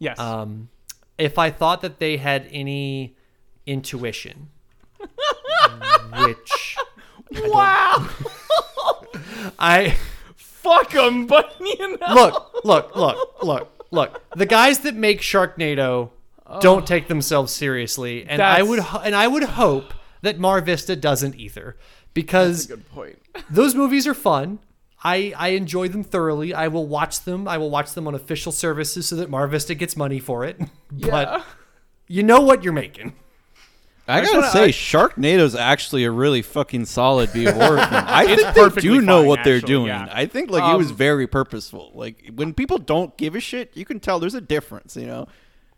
[0.00, 0.18] Yes.
[0.18, 0.68] Um,
[1.16, 3.14] if I thought that they had any
[3.66, 4.48] intuition,
[6.24, 6.76] which
[7.32, 8.08] wow.
[9.58, 9.96] I.
[10.36, 12.14] Fuck them, but you know.
[12.14, 14.22] look, look, look, look, look.
[14.36, 16.10] The guys that make Sharknado
[16.60, 20.60] don't take themselves seriously, and I That's- would ho- and I would hope that Mar
[20.60, 21.76] Vista doesn't either,
[22.12, 23.18] because Good point.
[23.50, 24.58] those movies are fun.
[25.02, 26.52] I I enjoy them thoroughly.
[26.52, 27.46] I will watch them.
[27.48, 30.60] I will watch them on official services so that Mar Vista gets money for it.
[30.90, 31.10] Yeah.
[31.10, 31.44] but
[32.08, 33.14] you know what you're making.
[34.08, 38.04] I just gotta wanna- say, I- Sharknado's actually a really fucking solid B horror film.
[38.06, 39.86] I think they do know fine, what they're actually, doing.
[39.88, 40.08] yeah.
[40.10, 41.92] I think like it was Um, very purposeful.
[41.94, 44.96] Like when people don't give a shit, you can tell there's a difference.
[44.96, 45.26] You know,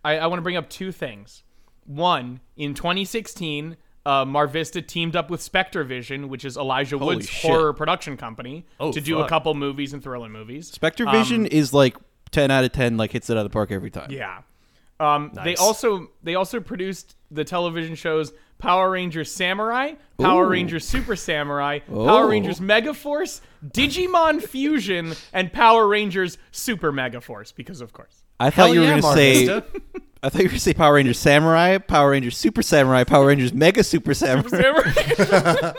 [0.04, 1.42] I, I want to bring up two things.
[1.86, 7.16] One, in 2016, uh, Mar Vista teamed up with Spectre Vision, which is Elijah Holy
[7.16, 7.50] Wood's shit.
[7.50, 10.68] horror production company, Oh, to do a couple movies and thriller movies.
[10.70, 11.96] Spectre Vision is like
[12.30, 12.96] ten out of ten.
[12.96, 14.10] Like hits it out of the park every time.
[14.10, 14.42] Yeah.
[15.00, 20.50] Um, They also they also produced the television shows Power Rangers Samurai, Power Ooh.
[20.50, 22.28] Rangers Super Samurai, Power Oh.
[22.28, 27.54] Rangers Megaforce, Digimon Fusion, and Power Rangers Super Megaforce.
[27.54, 28.22] Because of course.
[28.38, 29.48] I thought Hell you were yeah, gonna say.
[30.22, 33.54] I thought you were gonna say Power Rangers Samurai, Power Rangers Super Samurai, Power Rangers
[33.54, 34.48] Mega Super Samurai.
[34.48, 34.92] Samurai.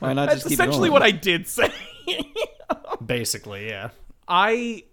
[0.00, 0.92] Why not That's just keep essentially going?
[0.92, 1.70] what I did say.
[3.04, 3.90] Basically, yeah.
[4.26, 4.84] I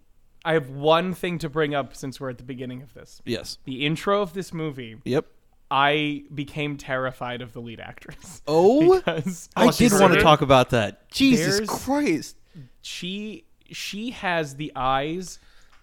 [0.48, 3.22] I have one thing to bring up since we're at the beginning of this.
[3.26, 3.58] Yes.
[3.66, 5.26] The intro of this movie, Yep.
[5.70, 8.42] I became terrified of the lead actress.
[8.48, 11.10] Oh, Because I she's did want to talk about that.
[11.12, 12.38] Jesus Christ.
[12.82, 15.40] she she has the eyes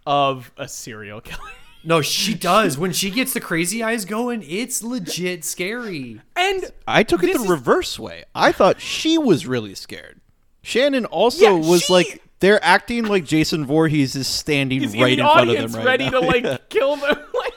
[0.07, 1.41] of a serial killer.
[1.87, 2.79] No, she does.
[2.79, 6.23] When she gets the crazy eyes going, it's legit scary.
[6.35, 8.25] And I took it the is- reverse way.
[8.35, 10.23] I thought she was really scared.
[10.63, 15.13] Shannon also Yeah, was she- like they're acting like Jason Voorhees is standing he's right
[15.19, 16.11] in in, front of them right ready now.
[16.11, 16.57] to like Yeah.
[16.69, 17.17] kill them.
[17.35, 17.53] Like,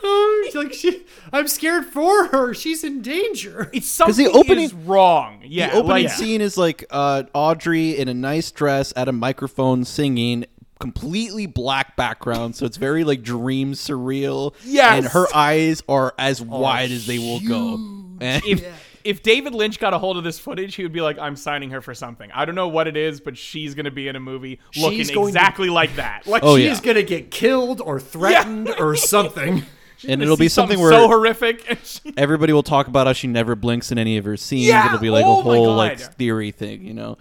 [0.45, 2.53] She's like she, I'm scared for her.
[2.53, 3.69] She's in danger.
[3.73, 5.41] it's something the opening- is wrong.
[5.43, 9.11] Yeah, the opening like, scene is like uh, Audrey in a nice dress at a
[9.11, 10.45] microphone singing,
[10.79, 14.53] completely black background, so it's very like dream surreal.
[14.63, 14.97] Yes.
[14.97, 17.73] and her eyes are as wide as they will go.
[18.21, 21.17] And if if David Lynch got a hold of this footage, he would be like,
[21.17, 22.29] "I'm signing her for something.
[22.33, 24.97] I don't know what it is, but she's going to be in a movie looking
[24.97, 26.23] She's going to- exactly like that.
[26.27, 26.85] Like, Oh, She's yeah.
[26.85, 29.63] gonna get killed or threatened or something.
[29.97, 31.65] she's And gonna it'll be see something so horrific.
[31.69, 34.67] And she, everybody will talk about how she never blinks in any of her scenes.
[34.67, 36.13] Yeah, It'll be like oh a my whole like God.
[36.15, 37.17] theory thing, you know.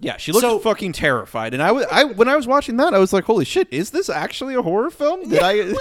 [0.00, 2.92] Yeah, she looked So- fucking terrified, and I was I when I was watching that,
[2.94, 5.54] I was like, "Holy shit, is this actually a horror film?" Did I?
[5.56, 5.76] Did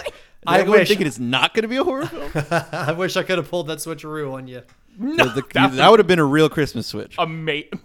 [0.45, 2.29] I, I go in wish- thinking it's not going to be a horror film.
[2.71, 4.61] I wish I could have pulled that switcheroo on you.
[4.97, 7.15] No, The- that would have been a real Christmas switch.
[7.17, 7.69] amazing.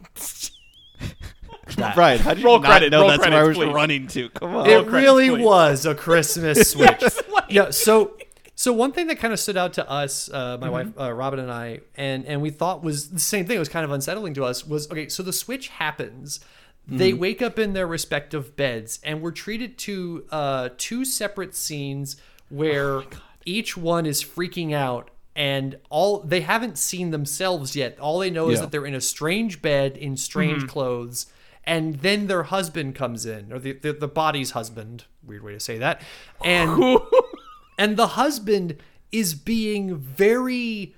[1.77, 2.19] Right?
[2.19, 3.75] How did you Roll not credit, know roll that's where I credits, was please.
[3.75, 4.29] running to?
[4.31, 4.67] Come on.
[4.67, 5.45] It credits, really please.
[5.45, 7.03] was a Christmas switch.
[7.51, 7.71] yeah.
[7.71, 8.17] So,
[8.55, 10.61] so one thing that kind of stood out to us, uh, Mm-hmm.
[10.63, 13.57] my wife uh, Robin and I, and and we thought was the same thing.
[13.57, 14.67] It was kind of unsettling to us.
[14.67, 15.09] Was okay.
[15.11, 16.41] So the switch happens.
[16.87, 17.21] They Mm-hmm.
[17.21, 22.17] wake up in their respective beds, and we're treated to uh, two separate scenes
[22.49, 23.05] where Oh
[23.45, 25.11] each one is freaking out.
[25.39, 27.99] And all they haven't seen themselves yet.
[28.01, 30.67] All they know is that they're in a strange bed in strange Mm-hmm.
[30.69, 31.27] clothes
[31.65, 35.61] and then their husband comes in or the, the, the body's husband weird way to
[35.61, 36.01] say that
[36.43, 36.99] and
[37.79, 38.77] and the husband
[39.13, 40.95] is being very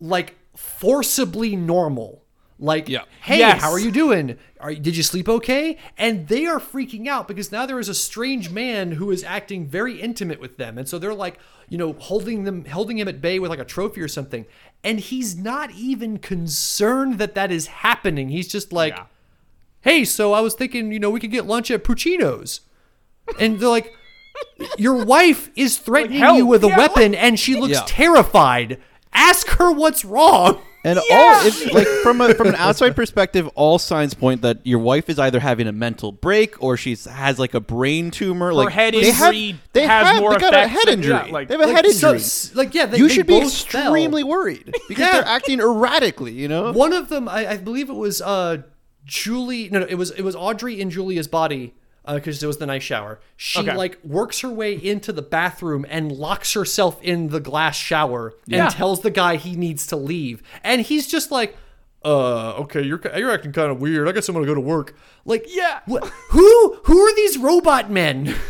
[0.00, 2.21] like forcibly normal
[2.62, 3.02] like Yeah.
[3.22, 3.60] hey Yes.
[3.60, 7.50] how are you doing are, did you sleep okay and they are freaking out because
[7.52, 10.98] now there is a strange man who is acting very intimate with them and so
[10.98, 14.08] they're like you know holding them holding him at bay with like a trophy or
[14.08, 14.46] something
[14.84, 19.06] and he's not even concerned that that is happening he's just like Yeah.
[19.80, 22.60] hey, so I was thinking, you know, we could get lunch at Puccino's.
[23.40, 23.92] And they're like,
[24.78, 27.84] your wife is threatening help, you with a yeah, weapon and she looks Yeah.
[27.86, 28.80] terrified.
[29.12, 30.60] Ask her what's wrong.
[30.84, 31.04] And all
[31.46, 35.18] it's like from a from an outside perspective, all signs point that your wife is
[35.18, 38.52] either having a mental break or she's has like a brain tumor.
[38.52, 39.32] like head they have,
[39.72, 41.12] they has have, more they got a effects head than- injury.
[41.14, 42.14] yeah, like- they have a Like, head injury.
[42.16, 43.82] s- like, yeah, they, you they should be both fell.
[43.82, 45.12] extremely worried because Yeah.
[45.12, 46.32] they're acting erratically.
[46.32, 46.72] You know.
[46.72, 48.58] One of them, I, I believe it was uh,
[49.04, 49.68] Julie.
[49.70, 51.74] No, no, it was it was Audrey in Julia's body
[52.06, 53.20] because it was the night shower.
[53.36, 53.76] She Okay.
[53.76, 58.64] like works her way into the bathroom and locks herself in the glass shower Yeah.
[58.66, 61.56] and tells the guy he needs to leave, and he's just like.
[62.04, 64.08] Uh, okay, you're you're acting kind of weird.
[64.08, 64.96] I guess I'm gonna go to work.
[65.24, 65.78] Like, Yeah.
[65.88, 68.34] wh- who who are these robot men?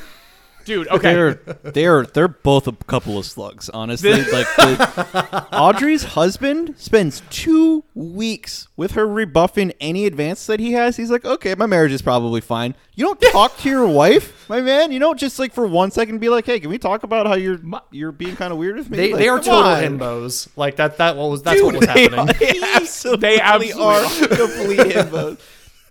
[0.65, 1.13] Dude, okay.
[1.15, 4.11] They're they're they're both a couple of slugs, honestly.
[4.33, 10.97] like the, Audrey's husband spends two weeks with her rebuffing any advance that he has.
[10.97, 12.75] He's like, okay, my marriage is probably fine.
[12.95, 14.93] You don't talk to your wife, my man.
[14.93, 17.35] You don't just like for one second be like, hey, can we talk about how
[17.35, 18.97] you're you're being kind of weird with me?
[18.99, 19.83] They, Like, they are total on.
[19.83, 20.49] himbos.
[20.57, 22.19] Like that that was that's what was happening.
[22.19, 25.41] are- They absolutely, They absolutely are complete himbos.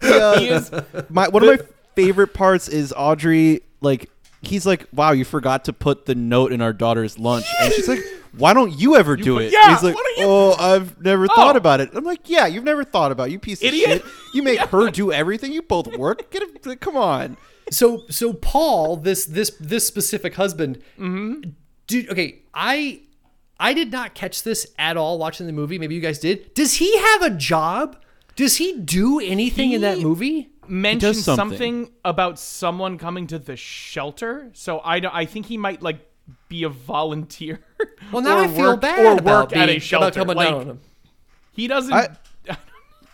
[0.04, 1.04] Yeah.
[1.10, 4.10] My one of my favorite parts is Audrey like
[4.42, 7.88] he's like, "Wow, you forgot to put the note in our daughter's lunch," and she's
[7.88, 8.00] like,
[8.38, 11.02] "Why don't you ever do put- it?" yeah, he's like, why don't you- "Oh, I've
[11.02, 11.58] never thought Oh.
[11.58, 14.04] about it." I'm like, "Yeah, you've never thought about it, you piece of Idiot.
[14.04, 14.06] shit.
[14.34, 15.52] You make her do everything.
[15.54, 16.30] You both work.
[16.32, 16.80] Get it?
[16.82, 17.38] Come on."
[17.72, 21.50] so so Paul, this this this specific husband, Mm-hmm.
[21.88, 22.10] dude.
[22.10, 23.02] Okay, I
[23.60, 25.78] I did not catch this at all watching the movie.
[25.78, 26.54] Maybe you guys did.
[26.56, 27.96] Does he have a job?
[28.36, 30.50] Does he do anything in that movie?
[30.72, 31.58] Mentioned something.
[31.58, 31.92] something.
[32.06, 34.50] about someone coming to the shelter.
[34.54, 36.00] So I don't, I think he might like
[36.48, 37.60] be a volunteer.
[38.12, 40.08] Well, now or I feel work, bad or about work at being- a shelter.
[40.22, 40.80] About coming like, down.
[41.54, 41.94] He doesn't.
[41.94, 42.18] I-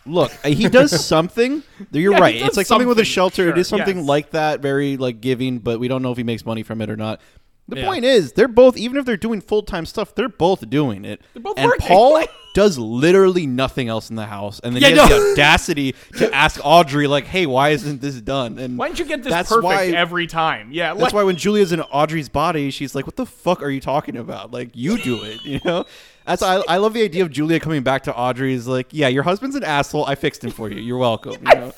[0.06, 1.62] Look, uh, he does something.
[1.92, 2.36] You're Yeah, right.
[2.36, 3.48] It's like something with a shelter.
[3.48, 4.06] it sure, is something yes.
[4.06, 6.88] like that, very like giving, but we don't know if he makes money from it
[6.88, 7.20] or not.
[7.68, 7.84] The Yeah.
[7.86, 11.20] point is, they're both even if they're doing full time stuff, they're both doing it.
[11.34, 11.86] They're both and working.
[11.86, 15.20] Paul does literally nothing else in the house, and then Yeah, he has no.
[15.22, 19.04] the audacity to ask Audrey, like, "Hey, why isn't this done?" And why don't you
[19.04, 20.70] get this that's perfect why, every time?
[20.72, 23.70] Yeah, That's like, why when Julia's in Audrey's body, she's like, "What the fuck are
[23.70, 24.50] you talking about?
[24.50, 25.84] Like, you do it, you know."
[26.26, 29.22] That's I, I love the idea of Julia coming back to Audrey's like, "Yeah, your
[29.24, 30.06] husband's an asshole.
[30.06, 30.80] I fixed him for you.
[30.80, 31.72] You're welcome." You know?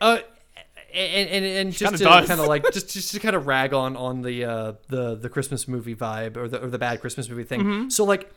[0.00, 0.18] Uh,
[0.96, 2.28] and and, and just kinda to does.
[2.28, 5.28] kind of like just just to kind of rag on on the uh the the
[5.28, 7.60] Christmas movie vibe or the or the bad Christmas movie thing.
[7.60, 7.88] Mm-hmm.
[7.90, 8.32] So like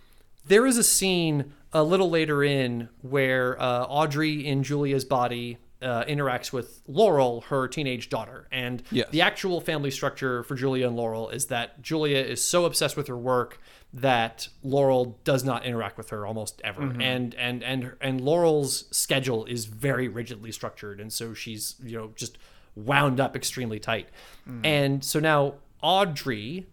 [0.48, 6.04] there is a scene a little later in where uh, Audrey in Julia's body uh,
[6.06, 9.08] interacts with Laurel, her teenage daughter, and Yes.
[9.12, 13.08] the actual family structure for Julia and Laurel is that Julia is so obsessed with
[13.08, 13.62] her work
[13.94, 19.46] that Laurel does not interact with her almost ever, and and and and Laurel's schedule
[19.46, 22.38] is very rigidly structured, and so she's you know just
[22.76, 24.10] wound up extremely tight,
[24.64, 26.68] and so now Audrey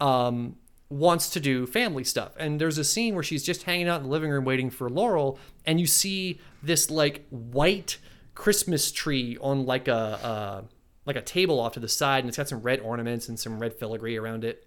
[0.00, 0.56] um,
[0.90, 2.32] wants to do family stuff.
[2.38, 4.88] And there's a scene where she's just hanging out in the living room waiting for
[4.90, 7.98] Laurel, and you see this like white
[8.34, 10.62] Christmas tree on like a uh,
[11.06, 13.58] like a table off to the side, and it's got some red ornaments and some
[13.58, 14.66] red filigree around it.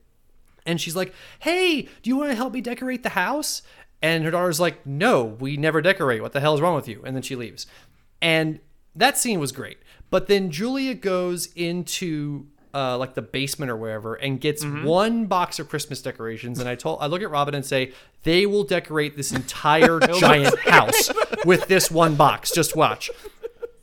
[0.65, 3.61] And she's like, "Hey, do you want to help me decorate the house?"
[4.01, 6.21] And her daughter's like, "No, we never decorate.
[6.21, 7.65] What the hell is wrong with you?" And then she leaves.
[8.21, 8.59] And
[8.95, 9.77] that scene was great.
[10.09, 15.57] But then Julia goes into uh, like the basement or wherever and gets one box
[15.57, 16.59] of Christmas decorations.
[16.59, 20.59] And I told I look at Robin and say, "They will decorate this entire giant
[20.59, 21.11] house
[21.45, 22.51] with this one box.
[22.51, 23.09] Just watch."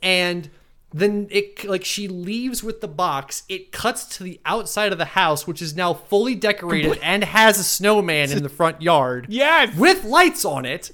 [0.01, 0.49] And
[0.93, 3.43] then it like she leaves with the box.
[3.49, 7.59] It cuts to the outside of the house, which is now fully decorated and has
[7.59, 9.27] a snowman in the front yard.
[9.29, 9.75] Yes!
[9.75, 10.91] with lights on it.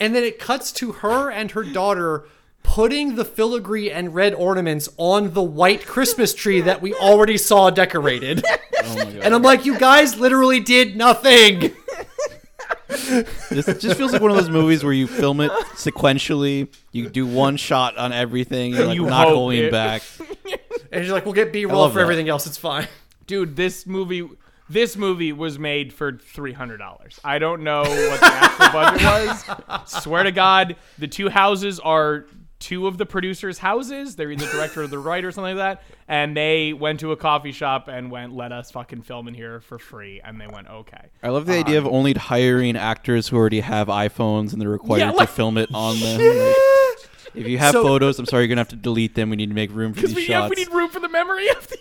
[0.00, 2.26] And then it cuts to her and her daughter
[2.62, 7.70] putting the filigree and red ornaments on the white Christmas tree that we already saw
[7.70, 8.44] decorated.
[8.80, 11.74] Oh and I'm like, you guys literally did nothing.
[12.88, 16.72] This just feels like one of those movies where you film it sequentially.
[16.92, 18.72] You do one shot on everything.
[18.74, 20.02] and You're like You not hope going it- back.
[20.90, 22.00] And you're like, we'll get B roll for that.
[22.00, 22.46] everything else.
[22.46, 22.88] It's fine.
[23.26, 24.26] Dude, this movie
[24.70, 27.20] this movie was made for three hundred dollars.
[27.22, 29.02] I don't know what the actual budget
[29.68, 29.92] was.
[30.02, 32.24] Swear to God, the two houses are
[32.60, 34.16] two of the producers' houses.
[34.16, 35.82] They're either director or the writer or something like that.
[36.08, 39.60] And they went to a coffee shop and went, "Let us fucking film in here
[39.60, 43.28] for free." And they went, "Okay." I love the idea of um, only hiring actors
[43.28, 46.18] who already have iPhones and they're required Yeah, like- to film it on them.
[46.20, 46.56] Like,
[47.34, 49.30] if you have So- photos, I'm sorry, you're gonna have to delete them.
[49.30, 50.56] We need to make room for Because these we, yeah, shots.
[50.56, 51.78] we need room for the memory of the.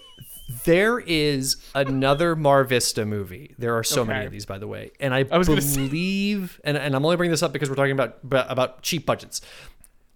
[0.65, 3.55] There is another Mar Vista movie.
[3.57, 5.87] There are so many of these, by the way, and I, I was gonna say-
[5.87, 9.41] believe, and, and I'm only bringing this up because we're talking about about cheap budgets.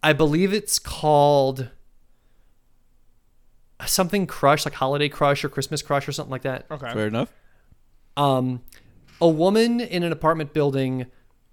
[0.04, 1.70] I believe it's called
[3.86, 6.66] something Crush, like Holiday Crush or Christmas Crush or something like that.
[6.70, 6.92] Okay.
[6.94, 7.34] Fair enough.
[8.18, 8.62] Um,
[9.20, 11.06] a woman in an apartment building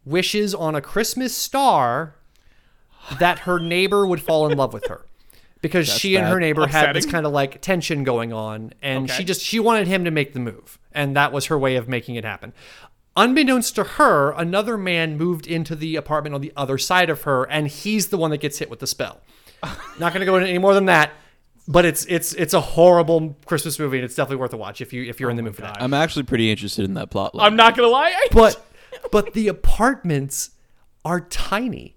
[0.04, 2.14] wishes on a Christmas star
[3.18, 5.04] that her neighbor would fall in love with her.
[5.61, 6.40] Because she and her bad.
[6.40, 9.14] neighbor had this kind of like tension going on, and Okay.
[9.18, 11.88] she just she wanted him to make the move, and that was her way of
[11.88, 12.52] making it happen.
[13.18, 17.42] Unbeknownst to her, another man moved into the apartment on the other side of her,
[17.50, 19.20] and he's the one that gets hit with the spell.
[19.98, 21.11] Not going to go into any more than that,
[21.66, 24.92] but it's it's it's a horrible Christmas movie, and it's definitely worth a watch if
[24.92, 25.83] you if you're in the oh mood for that.
[25.83, 27.44] I'm actually pretty interested in that plot line.
[27.44, 28.12] I'm not gonna lie.
[28.14, 28.64] I, but
[29.11, 30.50] but the apartments
[31.04, 31.96] are tiny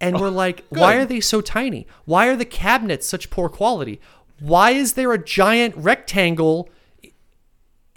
[0.00, 3.48] and we're oh, like why are they so tiny why are the cabinets such poor
[3.48, 4.00] quality
[4.38, 6.68] why is there a giant rectangle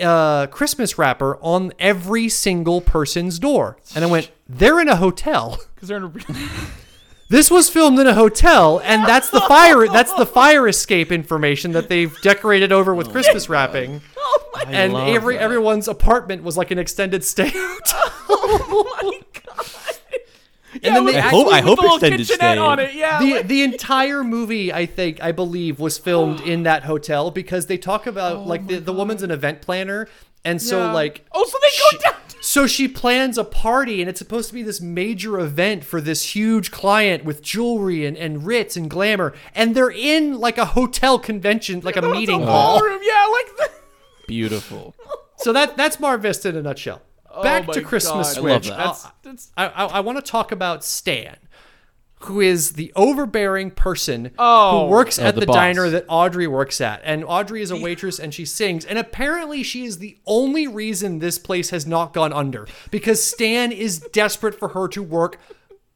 [0.04, 5.60] uh, christmas wrapper on every single person's door and i went they're in a hotel
[5.76, 6.12] because they're in a.
[7.30, 11.72] this was filmed in a hotel and that's the fire that's the fire escape information
[11.72, 15.42] that they've decorated over with christmas wrapping oh my, and love every that.
[15.42, 19.43] everyone's apartment was like an extended stay hotel oh my god.
[20.76, 22.58] And then they with- I hope- I with hope the little extended kitchenette stay.
[22.58, 22.94] on it.
[22.96, 23.20] Yeah.
[23.20, 27.68] the like- the entire movie i think i believe was filmed in that hotel because
[27.68, 30.08] they talk about oh like the, the woman's an event planner
[30.46, 30.94] and so Yeah.
[30.94, 32.20] like Oh, so they she- go down.
[32.42, 36.36] so she plans a party and it's supposed to be this major event for this
[36.36, 41.18] huge client with jewelry and, and ritz and glamour and they're in like a hotel
[41.20, 43.58] convention like a meeting It's hall ballroom, Yeah, like.
[43.58, 43.70] The,
[44.28, 44.96] Beautiful.
[45.38, 47.02] so that that's mar vista in a nutshell
[47.34, 48.42] Oh back Oh to christmas God.
[48.42, 48.78] Switch that.
[48.78, 51.38] That's, I'll- that's I, I, I want to talk about Stan,
[52.22, 54.86] who is the overbearing person Oh.
[54.86, 57.02] who works Oh, at the the, diner that Audrey works at.
[57.04, 58.86] And Audrey is a waitress and she sings.
[58.86, 63.72] And apparently, she is the only reason this place has not gone under because Stan
[63.72, 65.38] is desperate for her to work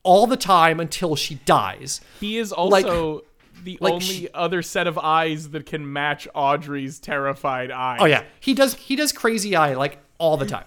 [0.04, 2.02] all the time until she dies.
[2.19, 3.21] he is Like- also
[3.63, 8.00] the like only she- other set of eyes that can match Audrey's terrified eyes.
[8.02, 8.76] Oh yeah, he does.
[8.76, 10.63] He does crazy eye like all the time.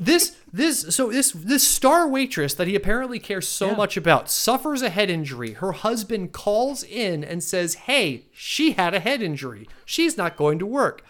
[0.00, 4.82] This this so this this star waitress that he apparently cares so much about suffers
[4.82, 5.52] a head injury.
[5.52, 9.68] Her husband calls in and says, "Hey, she had a head injury.
[9.84, 11.04] She's not going to work."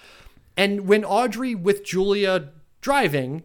[0.56, 3.42] And when Audrey with Julia driving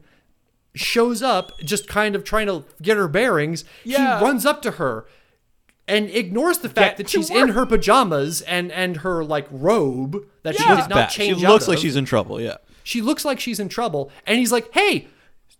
[0.75, 4.19] shows up, just kind of trying to get her bearings, Yeah.
[4.19, 5.05] he runs up to her
[5.87, 9.47] and ignores the fact Get that to she's in her pajamas and and her like
[9.49, 10.75] robe that she Yeah.
[10.81, 11.11] did not Bad.
[11.11, 11.81] She looks out like of.
[11.81, 12.39] she's in trouble.
[12.39, 12.57] Yeah.
[12.89, 15.09] She looks like she's in trouble, and he's like, "Hey,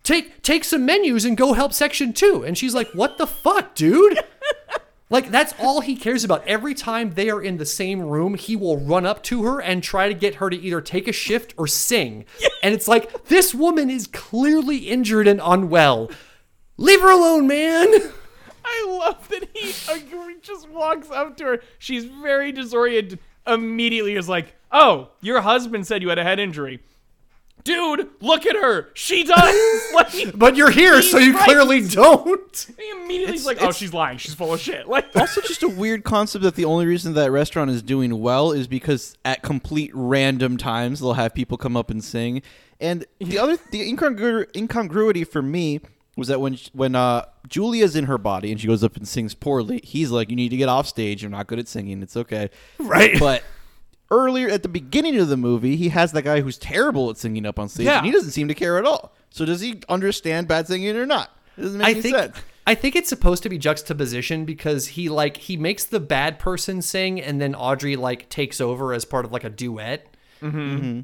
[0.02, 2.44] take take some menus and go help section two.
[2.44, 4.18] And she's like, "What the fuck, dude?"
[5.12, 6.48] like that's all he cares about.
[6.48, 9.84] Every time they are in the same room, he will run up to her and
[9.84, 12.26] try to get her to either take a shift or sing.
[12.64, 16.10] And it's like this woman is clearly injured and unwell.
[16.78, 17.88] Leave her alone, man.
[18.66, 21.62] I love that uh, he just walks up to her.
[21.78, 23.20] She's very disoriented.
[23.46, 26.82] Immediately is like, "Oh, your husband said you had a head injury."
[27.64, 28.90] Dude, look at her.
[28.94, 29.84] She does.
[29.94, 31.44] like, But you're here, so you right.
[31.44, 32.68] clearly don't.
[32.78, 34.18] he immediately is It's- like, "Oh, she's lying.
[34.18, 37.32] She's full of shit." Like, also just a weird concept that the only reason that
[37.32, 41.90] restaurant is doing well is because at complete random times they'll have people come up
[41.92, 42.42] and sing.
[42.80, 45.82] And the other the incongru- incongruity for me
[46.16, 49.34] was that when when uh, Julia's in her body and she goes up and sings
[49.36, 51.22] poorly, he's like, "You need to get off stage.
[51.22, 52.02] You're not good at singing.
[52.02, 53.20] It's okay." Right.
[53.20, 53.44] But
[54.12, 57.46] earlier at the beginning of the movie, he has that guy who's terrible at singing
[57.46, 57.98] up on stage, Yeah.
[57.98, 59.14] and he doesn't seem to care at all.
[59.30, 61.30] So does he understand bad singing or not?
[61.58, 62.38] It doesn't make I any think sense.
[62.66, 66.82] I think it's supposed to be juxtaposition because he like he makes the bad person
[66.82, 70.08] sing and then Audrey like takes over as part of like a duet.
[70.42, 70.58] Mm-hmm.
[70.78, 71.00] Mm-hmm.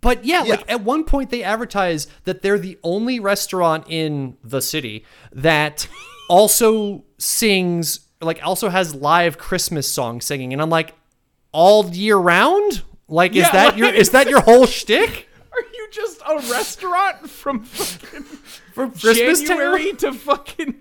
[0.00, 4.60] But yeah, like at one point they advertise that they're the only restaurant in the
[4.62, 5.88] city that
[6.28, 10.94] also sings like also has live Christmas song singing, and I'm like,
[11.52, 12.82] all year round.
[13.08, 15.26] Like, is Yeah, that like- your is that your whole shtick?
[15.52, 18.22] Are you just a restaurant from fucking
[18.74, 20.12] From Christmas January Town?
[20.12, 20.74] to fucking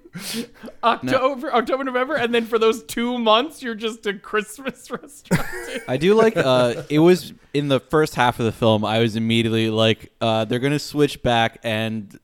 [0.83, 5.47] October, October, November, and then for those two months, you're just a Christmas restaurant?
[5.87, 9.15] I do like uh it was in the first half of the film I was
[9.15, 12.17] immediately like uh they're going to switch back and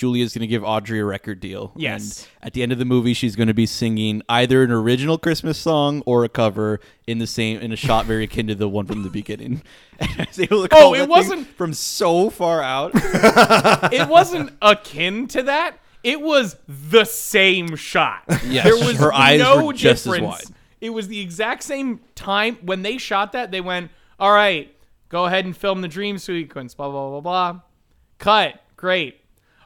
[0.00, 1.72] Julia's going to give Audrey a record deal.
[1.76, 2.26] Yes.
[2.40, 5.18] And at the end of the movie she's going to be singing either an original
[5.18, 8.66] Christmas song or a cover in the same in a shot very akin to the
[8.66, 9.62] one from the beginning.
[10.00, 12.92] And I was able to Oh, it wasn't- from so far out.
[12.94, 15.76] it wasn't akin to that.
[16.02, 18.22] It was the same shot.
[18.46, 20.46] Yes, there was her eyes no were just as difference.
[20.48, 20.56] wide.
[20.80, 23.50] It was the exact same time when they shot that.
[23.50, 24.74] They went, "All right,
[25.10, 27.60] go ahead and film the dream sequence." Blah blah blah blah.
[28.16, 28.62] Cut.
[28.76, 29.19] Great.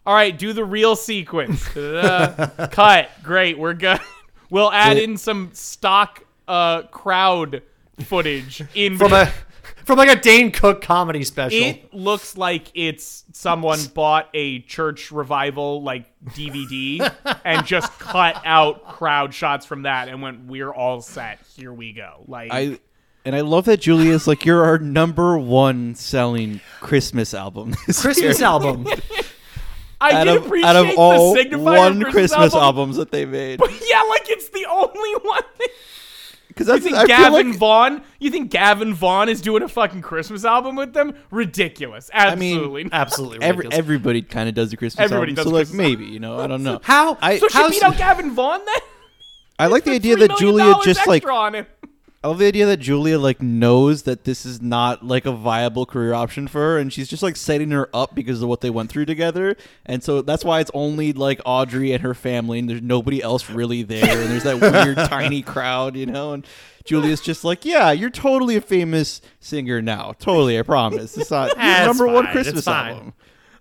[0.06, 1.66] All right, do the real sequence.
[1.68, 3.10] Cut.
[3.22, 3.58] Great.
[3.58, 4.00] We're good.
[4.50, 7.62] We'll add in some stock uh, crowd
[8.04, 9.32] footage in from a
[9.84, 11.58] from like a Dane Cook comedy special.
[11.60, 17.12] it looks like it's someone bought a church revival like DVD
[17.44, 21.40] and just cut out crowd shots from that and went, "We're all set.
[21.56, 22.78] Here we go." Like, I
[23.24, 27.74] and I love that Julia's like you're our number one selling Christmas album.
[27.88, 28.86] this Christmas year." album.
[30.12, 32.62] I out did of, appreciate out of all the signifier one Christmas, Christmas album.
[32.62, 33.60] albums that they made.
[33.60, 35.42] Yeah, like it's the only one.
[36.48, 38.02] Because You think I Gavin like, Vaughn?
[38.20, 41.14] You think Gavin Vaughn is doing a fucking Christmas album with them?
[41.32, 42.10] Ridiculous.
[42.14, 42.88] i mean, Absolutely.
[42.92, 43.78] Absolutely every, ridiculous.
[43.78, 45.44] everybody kind of does the Christmas Everybody album.
[45.52, 46.78] does so like maybe you know I don't know.
[46.84, 48.76] How- I so she beat out Gavin Vaughn then?
[49.58, 51.66] I like the idea that Julia just like extra on him.
[52.24, 55.84] I love the idea that Julia like knows that this is not like a viable
[55.84, 58.70] career option for her, and she's just like setting her up because of what they
[58.70, 62.68] went through together, and so that's why it's only like Audrey and her family, and
[62.70, 66.46] there's nobody else really there, and there's that weird tiny crowd, you know, and
[66.86, 71.18] Julia's just like, yeah, you're totally a famous singer now, totally, I promise.
[71.18, 73.12] It's not it's number one Christmas album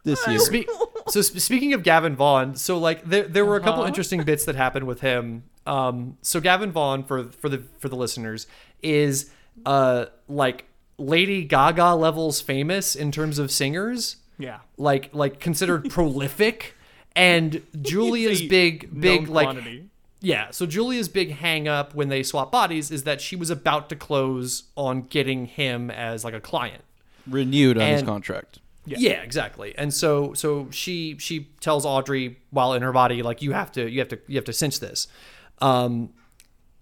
[0.06, 0.40] this year.
[0.40, 0.70] Spe-
[1.10, 3.90] so sp- speaking of Gavin Vaughn, so like there there were a couple Uh-huh.
[3.90, 5.44] interesting bits that happened with him.
[5.66, 8.48] Um, so Gavin Vaughn for for the for the listeners
[8.82, 9.30] is
[9.66, 10.66] uh like
[10.98, 14.60] Lady Gaga levels famous in terms of singers, Yeah.
[14.78, 16.76] like like considered prolific.
[17.16, 19.90] And Julia's big big like quantity.
[20.20, 23.88] yeah, so Julia's big hang up when they swap bodies is that she was about
[23.90, 26.84] to close on getting him as like a client.
[27.28, 28.60] Renewed on his And- contract.
[28.86, 29.22] Yeah.
[29.22, 29.74] exactly.
[29.78, 33.90] And so so she she tells Audrey while in her body like you have to
[33.90, 35.08] you have to you have to cinch this.
[35.60, 36.14] Um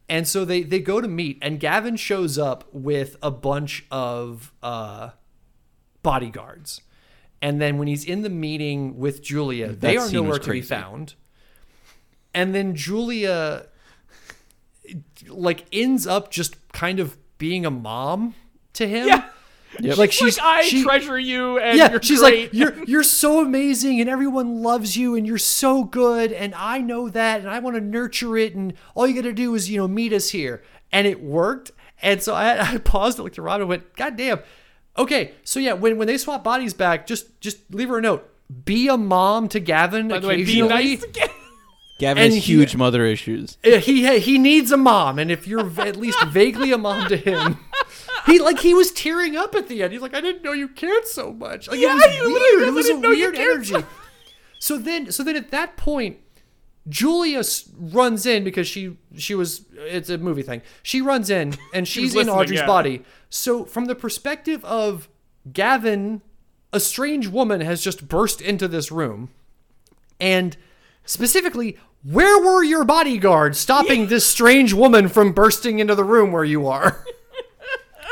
[0.09, 4.51] and so they they go to meet and Gavin shows up with a bunch of
[4.61, 5.11] uh
[6.03, 6.81] bodyguards.
[7.41, 11.15] And then when he's in the meeting with Julia, they are nowhere to be found.
[12.33, 13.67] And then Julia
[15.27, 18.35] like ends up just kind of being a mom
[18.73, 19.07] to him.
[19.07, 19.29] Yeah.
[19.79, 19.97] Yep.
[19.97, 22.43] Like She's she's like, I she- treasure you and yeah, you're she's great.
[22.45, 26.79] like, you're you're so amazing, and everyone loves you, and you're so good, and I
[26.79, 29.69] know that, and I want to nurture it, and all you got to do is
[29.69, 30.61] you know meet us here,
[30.91, 34.17] and it worked, and so I, I paused, and looked at Rob, and went, God
[34.17, 34.39] damn,
[34.97, 38.29] okay, so yeah, when when they swap bodies back, just just leave her a note,
[38.65, 40.69] be a mom to Gavin By the way, be occasionally.
[40.69, 41.29] nice again.
[41.99, 43.57] Gavin And has he- huge mother issues.
[43.63, 47.15] Uh, he he needs a mom, and if you're at least vaguely a mom to
[47.15, 47.59] him,
[48.25, 49.93] he like he was tearing up at the end.
[49.93, 51.67] He's like, I didn't know you cared so much.
[51.67, 52.67] Like, Yeah, it was weird.
[52.67, 53.75] It was a didn't know you weird energy.
[54.61, 56.19] So then, so then at that point,
[56.87, 57.41] Julia
[57.79, 60.61] runs in because she she was it's a movie thing.
[60.83, 62.67] She runs in and she's in Audrey's yeah.
[62.67, 63.03] body.
[63.31, 65.09] So from the perspective of
[65.51, 66.21] Gavin,
[66.71, 69.29] a strange woman has just burst into this room,
[70.19, 70.55] and
[71.05, 71.77] specifically.
[72.03, 76.65] Where were your bodyguards stopping this strange woman from bursting into the room where you
[76.65, 77.05] are?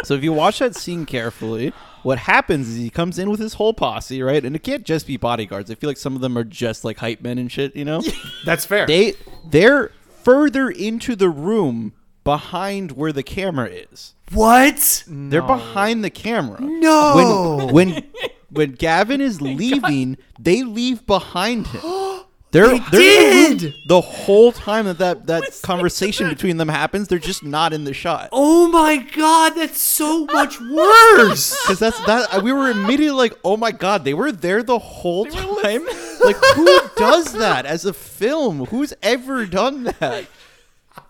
[0.03, 1.73] So if you watch that scene carefully,
[2.03, 4.43] what happens is he comes in with his whole posse, right?
[4.43, 5.69] And it can't just be bodyguards.
[5.69, 8.01] I feel like some of them are just like hype men and shit, you know?
[8.45, 8.85] That's fair.
[8.87, 9.91] they they're
[10.23, 11.93] further into the room
[12.23, 14.13] behind where the camera is.
[14.31, 15.03] what?
[15.07, 16.59] They're behind the camera.
[16.61, 17.69] No.
[17.71, 18.03] When when
[18.49, 21.81] when Gavin is leaving, they leave behind him.
[22.51, 23.75] They're, They they're in the room did!
[23.87, 27.07] the whole time that that, that conversation between them happens.
[27.07, 28.29] They're just not in the shot.
[28.31, 31.55] Oh my god, that's so much worse.
[31.63, 32.33] Because that's that.
[32.33, 35.85] Uh, we were immediately like, "Oh my god, they were there the whole time."
[36.23, 38.65] like who does that as a film?
[38.65, 40.25] Who's ever done that?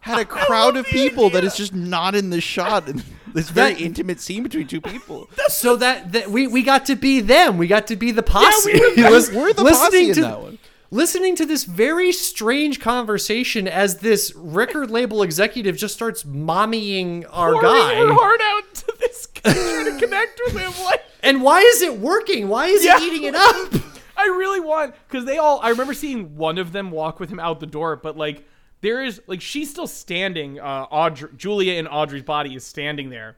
[0.02, 2.86] Had a crowd of people that is just not in the shot
[3.34, 5.30] this very That- intimate scene between two people.
[5.48, 7.58] so that, that we we got to be them.
[7.58, 8.72] We got to be the posse.
[8.74, 9.10] Yeah, we were-
[9.42, 10.60] we're the listening posse in to that one.
[10.92, 17.54] Listening to this very strange conversation as this record label executive just starts mommying our
[17.54, 17.96] Pouring guy.
[17.96, 20.72] her heart out to this guy trying to connect with him.
[20.86, 22.48] Like, And why is it working?
[22.50, 23.00] Why is Yeah.
[23.00, 23.74] he eating it up?
[24.18, 25.60] I really want because they all.
[25.62, 28.46] I remember seeing one of them walk with him out the door, but like
[28.82, 30.60] there is like she's still standing.
[30.60, 33.38] Uh, Audrey, Julia and Audrey's body is standing there.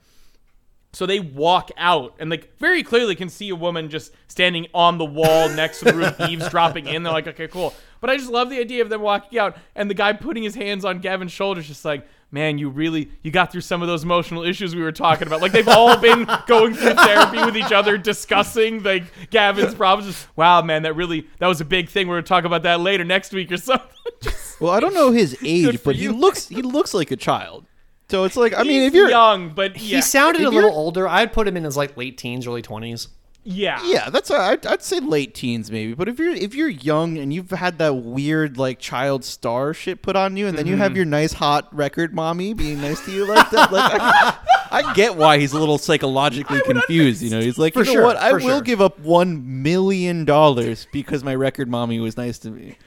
[0.94, 4.98] So they walk out and like very clearly can see a woman just standing on
[4.98, 7.04] the wall next to the roof, eavesdropping in.
[7.04, 7.74] They're like, okay, cool.
[8.02, 10.56] But I just love the idea of them walking out and the guy putting his
[10.56, 14.04] hands on Gavin's shoulders, just like, man, you really you got through some of those
[14.04, 15.42] emotional issues we were talking about.
[15.42, 20.12] Like they've all been going through therapy with each other, discussing like Gavin's problems.
[20.14, 22.08] Just, wow, man, that really that was a big thing.
[22.10, 23.88] We're gonna talk about that later next week or something.
[24.22, 27.16] Just- Well, I don't know his age, for but he looks he looks like a
[27.18, 27.66] child.
[28.12, 30.72] So it's like I mean, if you're young, but yeah, He sounded If a little
[30.72, 31.08] older.
[31.08, 33.08] I'd put him in his like late teens, early twenties.
[33.44, 35.96] yeah, yeah, that's a, I'd, I'd say late teens maybe.
[35.96, 40.02] But if you're if you're young and you've had that weird like child star shit
[40.04, 40.82] put on you, and then you Mm-hmm.
[40.84, 44.38] have your nice hot record mommy being nice to you like that, like I,
[44.72, 47.22] I get why he's a little psychologically confused.
[47.24, 48.18] You know, he's like, For you know sure, what?
[48.18, 48.62] I for will sure.
[48.62, 52.78] give up one million dollars because my record mommy was nice to me.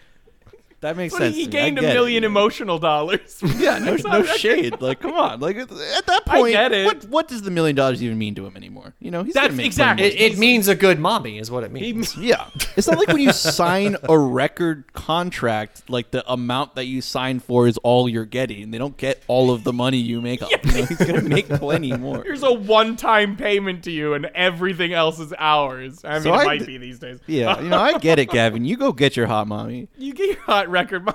[0.85, 1.37] That makes But sense.
[1.37, 1.59] he to me.
[1.59, 3.41] I gained a get it, million emotional dollars.
[3.57, 4.81] Yeah, no, no shade.
[4.83, 5.41] Like, come on.
[5.41, 6.85] Like at that I point, get it.
[6.87, 8.93] what what does the million dollars even mean to him anymore?
[9.01, 11.73] You know, he's That's gonna exactly- It, it means a good mommy, is what it
[11.73, 12.13] means.
[12.13, 16.85] He- Yeah, it's not like when you sign a record contract, like the amount that
[16.87, 18.71] you sign for is all you're getting.
[18.71, 20.43] They don't get all of the money you make.
[20.43, 20.51] Up.
[20.51, 22.23] You know, he's gonna make plenty more.
[22.25, 26.05] Here's a one-time payment to you, and everything else is ours.
[26.05, 27.21] I mean, So it I might d- be these days.
[27.27, 28.65] Yeah, you know, I get it, Gavin.
[28.65, 29.89] You go get your hot mommy.
[29.97, 31.09] You get your hot record.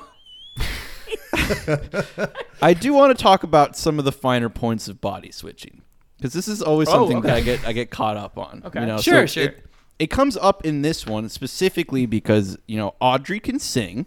[2.61, 5.81] I do want to talk about some of the finer points of body switching
[6.17, 7.35] because this is always Oh, something that.
[7.35, 8.63] I get I get caught up on.
[8.65, 8.81] Okay.
[8.81, 8.99] you know?
[8.99, 9.43] Sure, So sure.
[9.51, 9.65] It,
[9.99, 14.05] it comes up in this one specifically because you know Audrey can sing,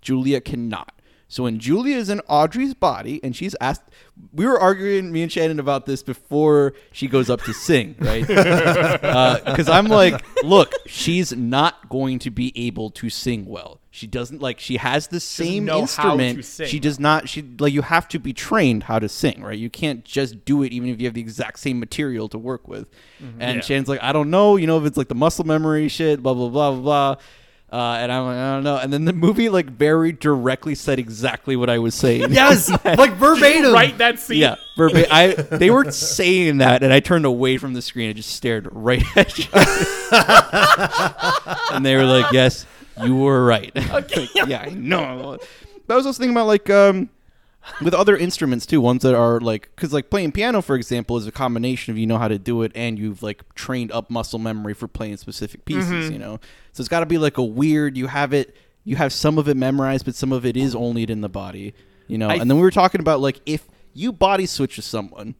[0.00, 0.92] Julia cannot.
[1.32, 3.80] So when Julia is in Audrey's body and she's asked,
[4.34, 8.28] we were arguing me and Shannon about this before she goes up to sing, right?
[8.28, 13.80] Uh, because I'm like, look, she's not going to be able to sing well.
[13.90, 14.60] She doesn't like.
[14.60, 16.68] She has the same know how to instrument.
[16.70, 17.30] She does not.
[17.30, 19.58] She like you have to be trained how to sing, right?
[19.58, 22.68] You can't just do it even if you have the exact same material to work
[22.68, 22.90] with.
[23.22, 23.40] Mm-hmm.
[23.40, 23.62] And Yeah.
[23.62, 24.56] Shannon's like, I don't know.
[24.56, 27.16] You know if it's like the muscle memory shit, blah blah blah blah blah.
[27.72, 28.76] Uh, and I'm like, I don't know.
[28.76, 32.26] And then the movie like very directly said exactly what I was saying.
[32.32, 33.72] Yes, like verbatim.
[33.72, 34.38] Write that scene.
[34.38, 35.08] Yeah, verbatim.
[35.10, 38.68] I they were saying that, and I turned away from the screen and just stared
[38.70, 39.46] right at you.
[41.74, 42.66] and they were like, "Yes,
[43.02, 44.28] you were right." Okay.
[44.34, 45.38] Like, yeah, I know.
[45.86, 47.08] But I was also thinking about like um,
[47.80, 51.26] with other instruments too, ones that are like because like playing piano, for example, is
[51.26, 54.38] a combination of you know how to do it and you've like trained up muscle
[54.38, 55.90] memory for playing specific pieces.
[55.90, 56.12] Mm-hmm.
[56.12, 56.40] You know,
[56.72, 57.96] so it's got to be like a weird.
[57.96, 58.56] You have it.
[58.84, 61.74] You have some of it memorized, but some of it is only in the body.
[62.08, 64.86] You know, I- and then we were talking about like if you body switch with
[64.86, 65.34] someone,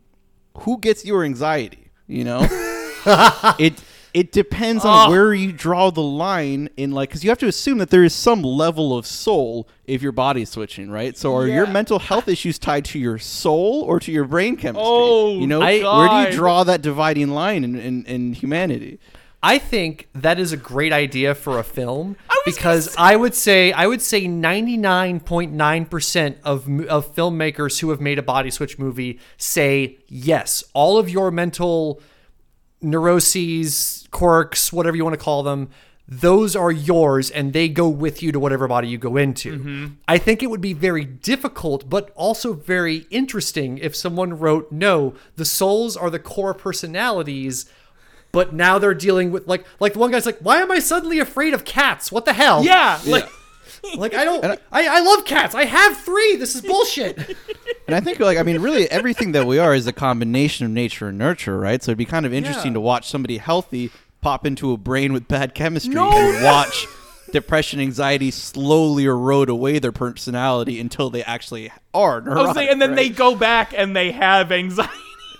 [0.58, 1.90] who gets your anxiety?
[2.06, 2.46] You know,
[3.58, 3.82] it
[4.14, 5.10] it depends on Oh.
[5.10, 8.14] where you draw the line in like because you have to assume that there is
[8.14, 11.16] some level of soul if you're body switching, right?
[11.16, 14.84] So are your mental health issues tied to your soul or to your brain chemistry?
[14.86, 18.98] Oh, you know, I- where do you draw that dividing line in, in, in humanity?
[19.44, 22.14] I think that is a great idea for a film
[22.46, 28.18] was because I would say I would say 99.9% of of filmmakers who have made
[28.18, 32.00] a body switch movie say yes, all of your mental
[32.80, 35.70] neuroses, quirks, whatever you want to call them,
[36.06, 39.58] those are yours and they go with you to whatever body you go into.
[39.58, 39.86] Mm-hmm.
[40.06, 45.14] I think it would be very difficult, but also very interesting if someone wrote, no,
[45.36, 47.66] the souls are the core personalities.
[48.30, 51.18] But now they're dealing with like like the one guy's like, why am I suddenly
[51.18, 52.10] afraid of cats?
[52.10, 52.64] What the hell?
[52.64, 53.28] Yeah, like
[53.96, 55.54] Like I don't I, I love cats.
[55.54, 56.36] I have three.
[56.36, 57.36] This is bullshit.
[57.88, 60.70] And I think, like, I mean, really, everything that we are is a combination of
[60.70, 61.82] nature and nurture, right?
[61.82, 62.74] So it'd be kind of interesting Yeah.
[62.74, 66.86] to watch somebody healthy pop into a brain with bad chemistry No, and watch
[67.32, 72.54] depression, anxiety slowly erode away their personality until they actually are I was neurotic.
[72.54, 72.96] saying, and then right?
[72.96, 74.92] they go back and they have anxiety.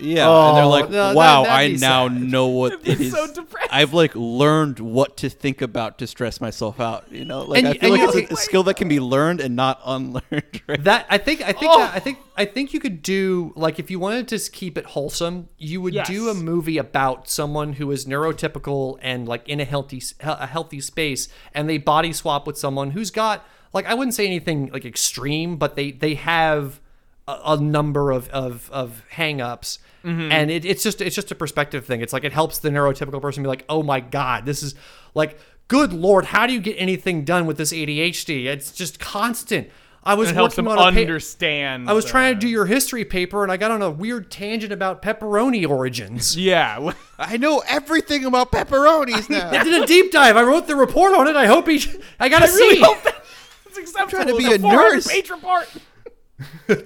[0.03, 2.21] Yeah, and they're Oh, like, no, that- "Wow, that'd I be now sad.
[2.23, 3.13] know what it It's is.
[3.13, 3.69] so depressing.
[3.71, 7.07] I've like learned what to think about to stress myself out.
[7.11, 8.75] You know, like And I you- feel and like you- it's a, a skill that
[8.75, 10.23] can be learned and not unlearned.
[10.67, 10.83] Right?
[10.85, 11.79] That I think I think Oh.
[11.79, 14.77] that, I think I think you could do like if you wanted to just keep
[14.77, 16.07] it wholesome, you would Yes.
[16.09, 20.47] do a movie about someone who is neurotypical and like in a healthy s- a
[20.47, 24.71] healthy space, and they body swap with someone who's got like I wouldn't say anything
[24.73, 26.81] like extreme, but they they have
[27.29, 29.79] a, a number of of of hangups.
[30.05, 30.33] Mm-hmm.
[30.33, 32.01] And it, it's just it's just a perspective thing.
[32.01, 34.75] It's like it helps the neurotypical person be like, oh my god, this is
[35.15, 35.39] like,
[35.69, 38.47] good lord, how do you get anything done with this ADHD?
[38.47, 39.71] It's just constant.
[40.05, 41.89] I was helps working them on a pa- understand.
[41.89, 44.33] I was the- trying to do your history paper and I got on a weird
[44.33, 46.37] tangent about pepperoni origins.
[46.37, 46.93] Yeah.
[47.21, 49.49] I know everything about pepperonis now.
[49.51, 49.63] I now.
[49.71, 50.37] did a deep dive.
[50.37, 51.37] I wrote the report on it.
[51.37, 51.81] I hope he.
[52.19, 53.25] I gotta I really see hope that
[53.67, 54.25] it's acceptable.
[54.25, 55.07] to be It's a nurse.
[55.07, 55.69] Page report.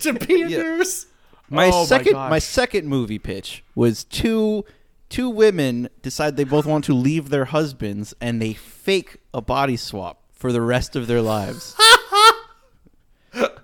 [0.00, 0.58] to be a Yeah.
[0.58, 1.06] nurse.
[1.50, 2.30] My Oh second, gosh.
[2.30, 4.64] my second movie pitch was two
[5.08, 9.76] two women decide they both want to leave their husbands and they fake a body
[9.76, 11.76] swap for the rest of their lives.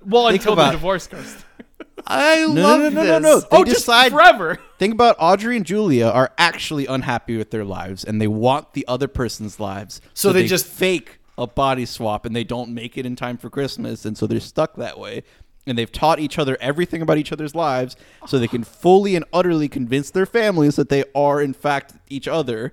[0.05, 1.45] Well, Think until about- the divorce goes.
[2.07, 3.09] I No, love no, no, this.
[3.09, 3.41] no, no.
[3.41, 4.59] They oh, just forever.
[4.79, 8.85] Think about Audrey and Julia are actually unhappy with their lives and they want the
[8.89, 10.01] other person's lives.
[10.13, 13.49] So they just- fake a body swap and they don't make it in time for
[13.49, 15.23] Christmas and so they're stuck that way.
[15.67, 17.97] And they've taught each other everything about each other's lives
[18.27, 22.27] so they can fully and utterly convince their families that they are in fact each
[22.27, 22.73] other.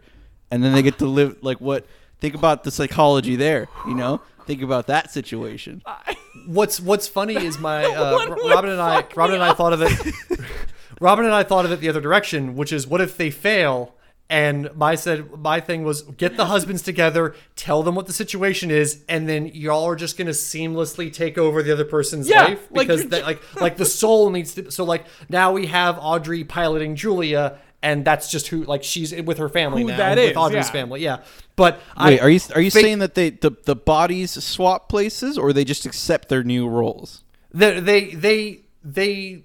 [0.50, 1.86] And then they get to live like what
[2.20, 4.22] think about the psychology there, you know?
[4.46, 5.84] Think about that situation.
[6.48, 9.06] What's What's funny is my uh, one Ro- would Robin and I.
[9.16, 10.40] Robin and I thought of it.
[11.00, 13.94] Robin and I thought of it the other direction, which is what if they fail?
[14.32, 18.70] And my said my thing was get the husbands together, tell them what the situation
[18.70, 22.68] is, and then y'all are just gonna seamlessly take over the other person's Yeah, life
[22.72, 24.70] because you're that, like like the soul needs to.
[24.70, 29.40] So like now we have Audrey piloting Julia, and that's just who like she's with
[29.40, 30.72] her family Who now that with is, Audrey's yeah.
[30.72, 31.02] family.
[31.02, 31.24] Yeah,
[31.56, 34.90] but Wait, I, are you are you fake- saying that they the, the bodies swap
[34.90, 37.24] places or they just accept their new roles?
[37.52, 39.44] they they they they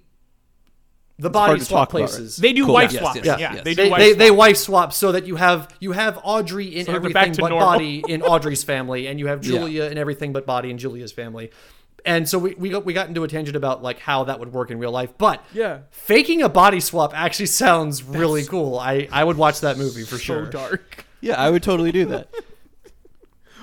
[1.18, 2.36] the body swap talk about, places.
[2.36, 2.74] They do Cool.
[2.74, 3.16] wife Yes, swaps.
[3.16, 3.64] yes, yeah, yes, yes.
[3.64, 4.18] they do they, wife they, swaps.
[4.18, 7.58] they wife swap so that you have you have Audrey in So everything but normal.
[7.60, 9.58] body in Audrey's family, and you have Yeah.
[9.58, 11.50] Julia in everything but body in Julia's family.
[12.06, 14.52] And so we, we got we got into a tangent about like how that would
[14.52, 15.78] work in real life, but Yeah.
[15.90, 18.78] faking a body swap actually sounds really cool.
[18.78, 20.46] I, I would watch that movie for so sure.
[20.46, 21.06] dark.
[21.20, 22.28] Yeah, I would totally do that.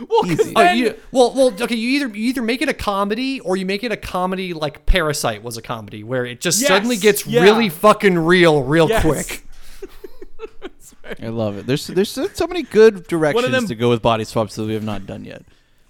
[0.09, 0.53] Well, 'cause Easy.
[0.53, 1.75] Then- you, well, well, okay.
[1.75, 4.85] You either you either make it a comedy or you make it a comedy like
[4.85, 7.41] Parasite was a comedy, where it just Yes, suddenly gets yeah.
[7.43, 9.01] really fucking real, real Yes.
[9.03, 9.43] quick.
[11.21, 11.65] I love it.
[11.67, 14.73] There's there's so, so many good directions them- to go with body swaps that we
[14.73, 15.43] have not done yet.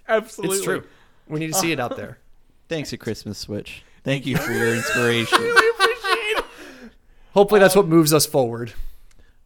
[0.08, 0.56] absolutely.
[0.56, 0.82] It's true.
[1.28, 2.18] We need to see it out there.
[2.68, 3.82] Thanks, a Christmas Switch.
[4.04, 5.38] Thank you for your inspiration.
[5.40, 6.44] Really appreciate it.
[7.34, 8.72] Hopefully, that's what moves us forward.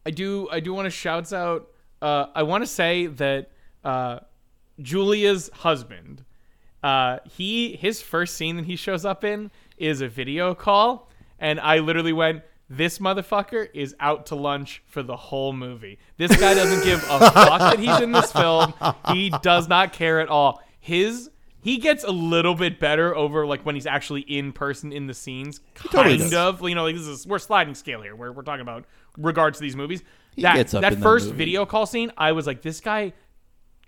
[0.05, 1.67] I do I do want to shout out
[2.01, 3.51] uh, I want to say that
[3.83, 4.19] uh,
[4.81, 6.23] Julia's husband
[6.83, 11.09] uh, he his first scene that he shows up in is a video call
[11.39, 15.99] and I literally went this motherfucker is out to lunch for the whole movie.
[16.17, 18.73] This guy doesn't give a fuck that he's in this film.
[19.11, 20.61] He does not care at all.
[20.79, 21.29] His
[21.61, 25.13] he gets a little bit better over like when he's actually in person in the
[25.13, 25.61] scenes.
[25.75, 26.61] totally kind does.
[26.61, 26.69] of.
[26.69, 28.15] You know, like this is we're sliding scale here.
[28.15, 28.85] We're we're talking about
[29.17, 30.03] regards to these movies.
[30.37, 33.13] up that that first video call scene, I was like, this guy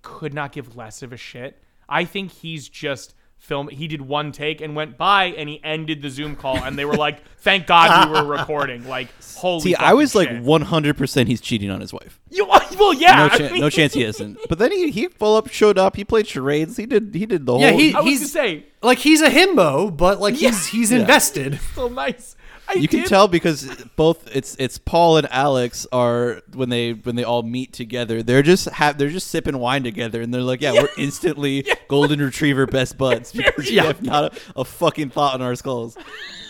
[0.02, 1.62] could not give less of a shit.
[1.88, 3.70] I think he's just film.
[3.70, 6.86] He did one take and went by, and he ended the Zoom call, and they
[6.86, 9.62] were like, "Thank God we were recording." Like, holy.
[9.62, 10.43] See, I fucking was like shit.
[10.43, 12.20] 100% he's cheating on his wife.
[12.30, 13.16] You, well, yeah.
[13.16, 14.38] No, I mean, no chance he isn't.
[14.50, 15.95] But then he he full up showed up.
[15.95, 16.78] He played charades.
[16.78, 17.62] He did he did the whole.
[17.62, 20.91] Yeah, he- I was he's- gonna say, Like he's a himbo, but like he's he's
[20.91, 21.60] invested.
[21.76, 22.36] so nice.
[22.70, 23.65] I you can did- tell because
[23.95, 28.43] both it's it's Paul and Alex are when they when they all meet together they're
[28.43, 32.67] just have they're just sipping wine together and they're like yeah, we're instantly golden retriever
[32.67, 35.97] best buds because we have not a, a fucking thought in our skulls.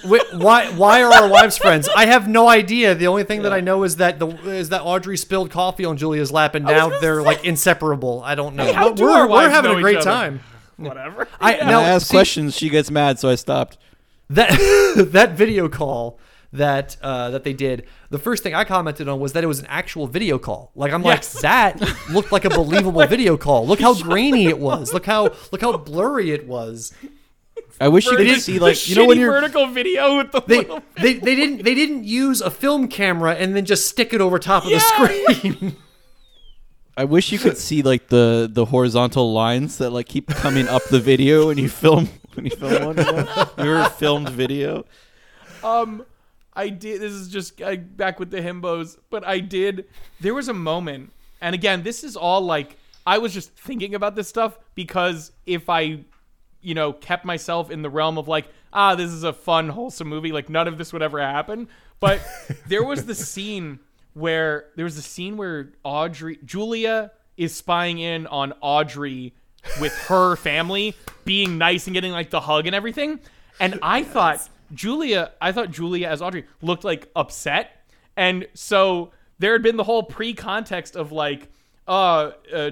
[0.06, 1.88] Wait, why why are our wives friends?
[1.96, 2.96] I have no idea.
[2.96, 5.98] The only thing that I know is that the is that Audrey spilled coffee on
[5.98, 8.22] Julia's lap, and now they're say- like inseparable.
[8.24, 8.66] I don't know.
[8.66, 10.42] Hey, how But do we're our we're having know a great time.
[10.78, 11.28] Whatever.
[11.42, 13.78] I And now I asked see, questions, she gets mad, so I stopped.
[14.30, 14.50] That
[15.12, 16.20] that video call
[16.52, 17.86] that uh, that they did.
[18.10, 20.72] The first thing I commented on was that it was an actual video call.
[20.76, 21.36] Like I'm Yes.
[21.36, 21.42] like
[21.80, 23.68] that looked like a believable video call.
[23.68, 24.94] Look how grainy it was.
[24.94, 26.92] Look how look how blurry it was.
[27.82, 30.64] I wish you could see like you know when you're vertical video with the They,
[31.02, 34.40] they they didn't they didn't use a film camera and then just stick it over
[34.40, 34.80] top of Yeah.
[34.80, 35.76] the screen.
[36.98, 40.84] I wish you could see like the the horizontal lines that like keep coming up
[40.86, 42.10] the video when you film
[42.40, 42.98] when you film one.
[43.66, 44.86] You, ever filmed video?
[45.64, 46.06] Um,
[46.54, 47.02] I did.
[47.02, 49.86] This is just uh, back with the himbos, but I did.
[50.20, 51.12] There was a moment,
[51.42, 55.70] and again, this is all like I was just thinking about this stuff because if
[55.70, 56.00] I,
[56.62, 60.08] you know, kept myself in the realm of like, ah, this is a fun, wholesome
[60.08, 61.68] movie, like none of this would ever happen.
[62.00, 62.22] But
[62.68, 63.80] there was the scene
[64.14, 69.34] where there was a scene where Audrey, Julia is spying in on Audrey
[69.80, 70.96] with her family,
[71.26, 73.20] being nice and getting like the hug and everything.
[73.60, 77.86] And I thought Julia, I thought Julia as Audrey looked like upset.
[78.16, 81.50] And so there had been the whole pre context of like,
[81.88, 82.72] uh, uh,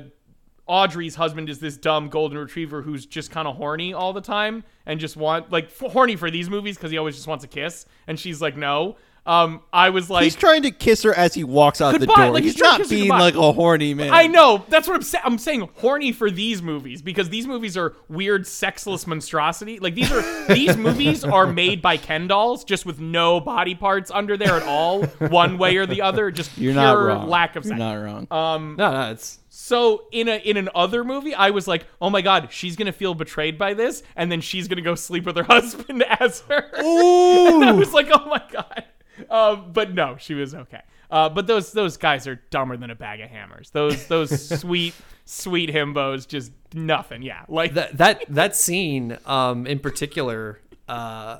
[0.67, 4.63] Audrey's husband is this dumb golden retriever who's just kind of horny all the time
[4.85, 7.85] and just want like horny for these movies because he always just wants a kiss.
[8.05, 8.97] And she's like, no.
[9.27, 12.29] Um, I was like, He's trying to kiss her as he walks out the door.
[12.31, 13.19] like, he's, he's not being goodbye.
[13.19, 14.11] like a horny man.
[14.13, 14.63] I know.
[14.69, 15.23] That's what I'm saying.
[15.25, 19.79] I'm saying horny for these movies because these movies are weird, sexless monstrosity.
[19.79, 24.09] Like these are these movies are made by Ken dolls, just with no body parts
[24.11, 26.31] under there at all, one way or the other.
[26.31, 27.27] Just You're pure not wrong.
[27.27, 27.79] lack of You're sex.
[27.79, 28.27] not wrong.
[28.31, 32.09] Um, No, no, it's so in a in an other movie, I was like, oh
[32.09, 35.35] my god, she's gonna feel betrayed by this, and then she's gonna go sleep with
[35.35, 36.69] her husband as her.
[36.75, 38.85] And I was like, oh my god.
[39.29, 40.81] Um, but no, she was okay.
[41.09, 43.69] Uh, but those those guys are dumber than a bag of hammers.
[43.71, 44.93] Those those sweet
[45.25, 47.21] sweet himbos, just nothing.
[47.21, 51.39] Yeah, like that that that scene um in particular uh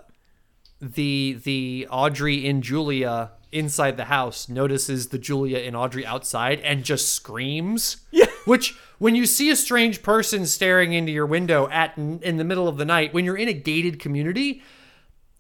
[0.82, 6.84] the the Audrey in Julia inside the house notices the Julia in Audrey outside and
[6.84, 7.98] just screams.
[8.12, 8.26] Yeah.
[8.46, 12.68] Which when you see a strange person staring into your window at in the middle
[12.68, 14.62] of the night when you're in a gated community,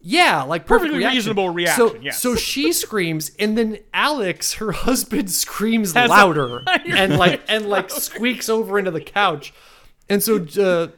[0.10, 1.18] yeah, like perfect Perfectly reaction.
[1.18, 2.22] reasonable reaction, So, yes.
[2.22, 7.89] so she screams, and then Alex, her husband, screams Has louder and like and like
[7.89, 9.53] squeaks over into the couch.
[10.10, 10.39] And so uh,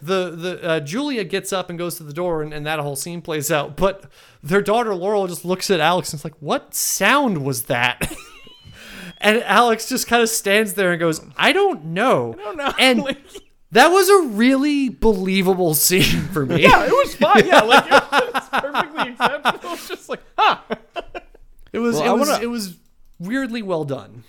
[0.01, 2.95] the the uh, Julia gets up and goes to the door, and, and that whole
[2.95, 3.75] scene plays out.
[3.75, 4.03] But
[4.43, 8.15] their daughter Laurel just looks at Alex and is like, "What sound was that?"
[9.17, 12.73] and Alex just kind of stands there and goes, "I don't know." I don't know.
[12.77, 13.17] And
[13.71, 16.63] that was a really believable scene for me.
[16.63, 17.45] yeah, it was fine.
[17.45, 19.59] Yeah, like it was perfectly acceptable.
[19.69, 20.57] It was just like, huh.
[21.71, 22.77] It was Well, it I was wanna- it was
[23.19, 24.23] weirdly well done.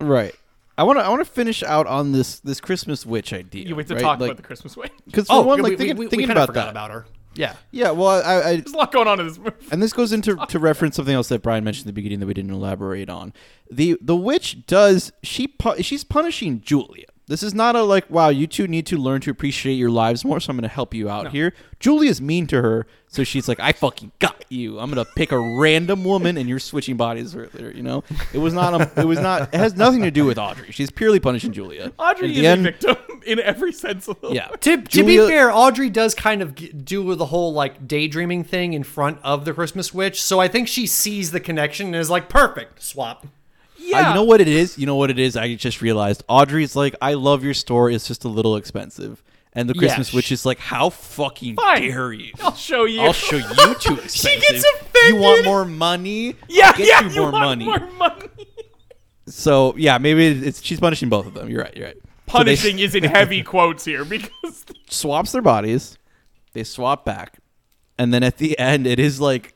[0.00, 0.34] right.
[0.78, 1.04] I want to.
[1.04, 3.66] I want to finish out on this this Christmas witch idea.
[3.68, 4.00] You wait to right?
[4.00, 4.90] talk like, about the Christmas witch.
[5.04, 6.70] because Oh, one, yeah, like we, thinking, we, we, thinking kind about that.
[6.70, 7.04] about her.
[7.34, 7.54] Yeah.
[7.70, 7.90] Yeah.
[7.90, 9.52] Well, I, I There's a lot going on in this movie.
[9.70, 12.26] and this goes into to reference something else that Brian mentioned at the beginning that
[12.26, 13.34] we didn't elaborate on.
[13.70, 17.06] The the witch does she pu- she's punishing Julia.
[17.28, 20.24] This is not a like wow you two need to learn to appreciate your lives
[20.24, 21.54] more, so I'm going to help you out here.
[21.78, 24.78] Julia's mean to her, so she's like I fucking got you.
[24.80, 27.70] I'm going to pick a random woman and you're switching bodies with her.
[27.70, 28.02] You know,
[28.32, 30.72] it was not a, it was not it has nothing to do with Audrey.
[30.72, 31.92] She's purely punishing Julia.
[31.98, 34.48] Audrey is the a victim in every sense of the Yeah.
[34.48, 38.42] To, to Julia- be fair, Audrey does kind of g- do the whole like daydreaming
[38.44, 41.96] thing in front of the Christmas witch, so I think she sees the connection and
[41.96, 43.26] is like, "Perfect, swap."
[43.82, 43.98] Yeah.
[43.98, 44.78] Uh, you know what it is?
[44.78, 45.36] You know what it is?
[45.36, 46.22] I just realized.
[46.28, 47.90] Audrey's like, I love your store.
[47.90, 49.22] It's just a little expensive.
[49.54, 51.82] And the Yeah, Christmas sh- witch is like, how fucking Fine.
[51.82, 52.32] dare you?
[52.42, 53.00] I'll show you.
[53.02, 53.42] I'll show you
[53.80, 54.10] too expensive.
[54.10, 55.08] She gets a finger.
[55.08, 56.36] You want more money?
[56.48, 57.02] Yeah, yeah.
[57.02, 57.64] you you more want money.
[57.66, 58.28] More money.
[59.26, 61.48] So yeah, maybe it's she's punishing both of them.
[61.48, 61.76] You're right.
[61.76, 61.96] You're right.
[61.96, 65.98] So they Punishing is in heavy quotes here because swaps their bodies.
[66.54, 67.38] They swap back,
[67.98, 69.54] and then at the end, it is like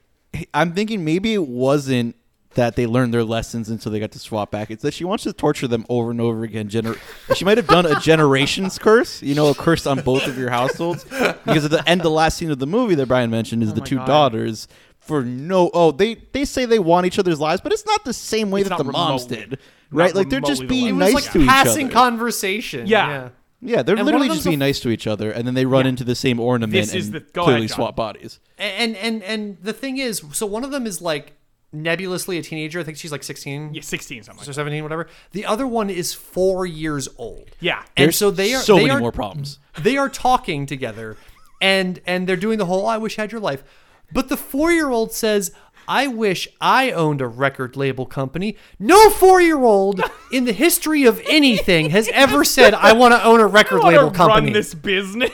[0.54, 2.16] I'm thinking maybe it wasn't
[2.56, 4.70] that they learned their lessons until they got to swap back.
[4.70, 6.68] It's that she wants to torture them over and over again.
[6.68, 6.98] Gener-
[7.36, 10.50] she might have done a generations curse, you know, a curse on both of your
[10.50, 11.04] households.
[11.04, 13.72] Because at the end, the last scene of the movie that Brian mentioned is oh
[13.72, 14.06] the Oh my two God.
[14.06, 14.68] daughters.
[14.98, 18.12] For no, oh, they they say they want each other's lives, but it's not the
[18.12, 19.58] same way It's that not the moms did,
[19.92, 20.12] right?
[20.12, 21.64] Like they're just remotely the being It was nice like to each other.
[21.64, 22.86] passing conversation.
[22.88, 23.28] Yeah.
[23.60, 25.64] yeah, they're And literally just them's a- being nice to each other, and then they
[25.64, 25.90] run Yeah.
[25.90, 28.40] into the same ornament This and is the- go clearly ahead, swap bodies.
[28.58, 31.34] And and and the thing is, so one of them is like
[31.72, 32.80] nebulously a teenager.
[32.80, 34.36] I think she's like 16 yeah, 16 something.
[34.36, 34.54] or Like that.
[34.54, 35.08] 17, whatever.
[35.32, 37.50] The other one is four years old.
[37.60, 37.82] Yeah.
[37.96, 39.58] And There's so they are so they many are, more problems.
[39.80, 41.16] They are talking together,
[41.60, 43.62] and and they're doing the whole "I wish I had your life,"
[44.12, 45.52] but the four year old says.
[45.88, 48.56] I wish I owned a record label company.
[48.80, 50.00] No four year old
[50.32, 53.90] in the history of anything has ever said, I want to own a record I
[53.90, 54.46] label company.
[54.46, 55.30] Run this business.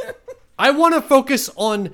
[0.60, 1.92] I want to focus on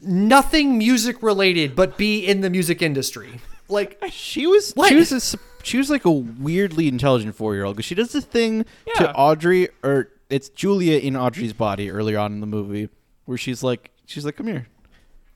[0.00, 3.40] nothing music related, but be in the music industry.
[3.68, 4.88] Like, She was What?
[4.88, 8.12] she was a, she was like a weirdly intelligent four year old because she does
[8.12, 9.06] the thing Yeah.
[9.06, 12.88] to Audrey or it's Julia in Audrey's body earlier on in the movie
[13.26, 14.66] where she's like she's like come here,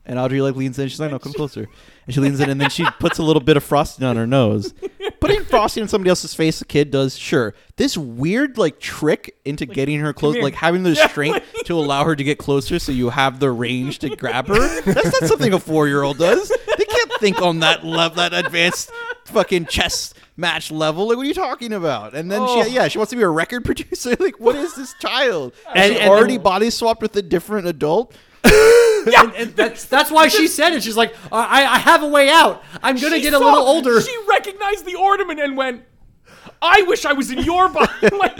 [0.05, 1.67] and Audrey like leans in she's like no come closer
[2.05, 4.25] and she leans in and then she puts a little bit of frosting on her
[4.27, 4.73] nose,
[5.21, 7.17] but in frosting on somebody else's face, a kid does.
[7.17, 10.43] Sure, this weird like trick into getting her close, here.
[10.43, 13.99] like having the strength to allow her to get closer, so you have the range
[13.99, 14.81] to grab her.
[14.81, 16.49] That's not something a four year old does.
[16.77, 18.91] They can't think on that level, that advanced
[19.25, 21.07] fucking chess match level.
[21.07, 22.13] Like, what are you talking about?
[22.15, 22.63] And then Oh.
[22.63, 24.15] she, yeah, she wants to be a record producer.
[24.19, 25.53] Like, what is this child?
[25.73, 28.13] And- And, already body swapped with a different adult.
[29.07, 30.83] and, and that's that's why she said it.
[30.83, 32.63] She's like, I, I have a way out.
[32.83, 34.01] I'm gonna She get a saw- little older.
[34.01, 35.83] She recognized the ornament and went,
[36.61, 38.37] "I wish I was in your body." like,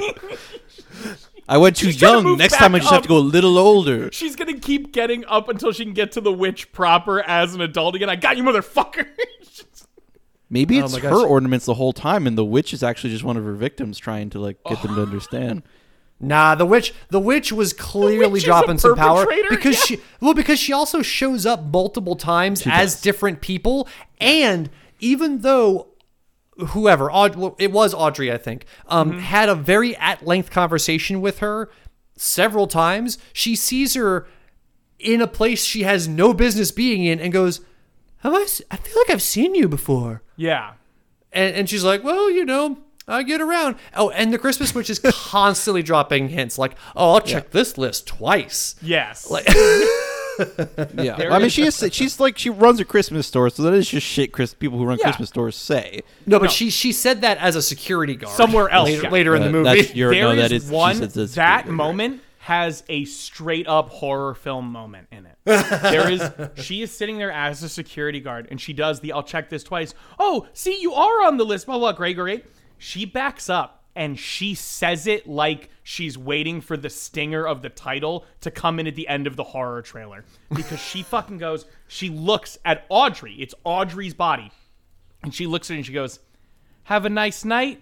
[1.49, 2.37] I went too She's trying to young.
[2.37, 4.11] Next time I back just have to go a little older.
[4.11, 7.61] she's gonna keep getting up until she can get to the witch proper as an
[7.61, 8.09] adult again.
[8.09, 9.07] I got you, motherfucker.
[10.49, 11.25] Maybe Oh it's my her gosh.
[11.29, 14.29] ornaments the whole time, and the witch is actually just one of her victims trying
[14.31, 15.63] to like get them to understand.
[16.21, 16.93] Nah, the witch.
[17.09, 19.97] The witch was clearly witch dropping some power because yeah.
[19.97, 20.03] she.
[20.19, 23.01] Well, because she also shows up multiple times as does.
[23.01, 23.87] different people,
[24.19, 24.69] and
[24.99, 25.87] even though
[26.67, 31.21] whoever Aud- well, it was Audrey, I think, um, had a very at length conversation
[31.21, 31.69] with her
[32.15, 33.17] several times.
[33.33, 34.27] She sees her
[34.99, 37.61] in a place she has no business being in, and goes,
[38.17, 38.41] "Have I?
[38.41, 40.73] s- I feel like I've seen you before." yeah.
[41.33, 42.77] And, and she's like, well, you know,
[43.11, 43.75] I get around.
[43.95, 48.07] Oh, and the Christmas witch is constantly dropping hints like, oh, I'll check this list
[48.07, 48.75] twice.
[48.81, 49.29] Yes.
[49.29, 49.47] Like,
[50.95, 51.83] Yeah, There I mean, she is.
[51.91, 54.31] She's like she runs a Christmas store, so that is just shit.
[54.31, 55.05] Chris, people who run Yeah.
[55.05, 56.01] Christmas stores say.
[56.25, 56.51] no, but No.
[56.51, 59.09] she she said that as a security guard Somewhere else, later, yeah.
[59.09, 59.63] later in the Uh, movie.
[59.65, 61.75] that's- you're- There no, that is- one said that's that great.
[61.75, 65.35] moment has a straight up horror film moment in it.
[65.45, 66.23] there is
[66.55, 69.63] she is sitting there as a security guard and she does the I'll check this
[69.63, 69.93] twice.
[70.17, 71.67] Oh, see you are on the list.
[71.67, 71.91] Blah blah.
[71.91, 72.45] Great, great.
[72.83, 77.69] She backs up and she says it like she's waiting for the stinger of the
[77.69, 81.65] title to come in at the end of the horror trailer because she fucking goes.
[81.87, 83.35] She looks at Audrey.
[83.35, 84.51] It's Audrey's body,
[85.21, 86.19] and she looks at her and she goes,
[86.83, 87.81] "Have a nice night."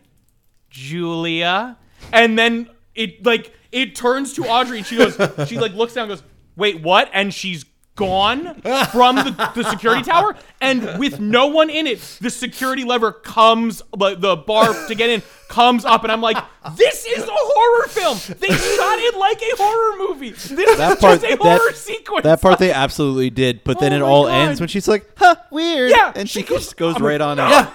[0.69, 1.77] Julia.
[2.11, 5.15] And then it like it turns to Audrey and she goes,
[5.47, 6.23] she like looks down and goes,
[6.55, 7.09] wait, what?
[7.13, 7.65] And she's
[7.99, 8.55] gone
[8.91, 13.81] from the, the security tower and with no one in it the security lever comes
[13.95, 16.37] like the bar to get in comes up and i'm like
[16.77, 20.99] this is a horror film they shot it like a horror movie this That is
[20.99, 24.01] part, just a horror that, sequence that part they absolutely did, but then Oh it
[24.01, 24.47] all God.
[24.47, 27.19] ends when she's like, "Huh, weird," Yeah, and she, she goes, just goes I'm right
[27.19, 27.49] like, on out.
[27.49, 27.69] yeah.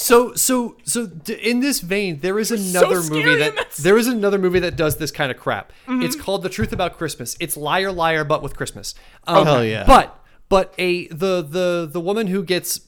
[0.00, 4.06] So so so d- in this vein, there is so another movie that there is
[4.06, 5.72] another movie that does this kind of crap.
[5.86, 6.02] Mm-hmm.
[6.02, 7.36] It's called The Truth About Christmas.
[7.38, 8.94] It's Liar Liar, but with Christmas.
[9.24, 9.84] Um, hell yeah.
[9.86, 12.80] But but a the the the woman who gets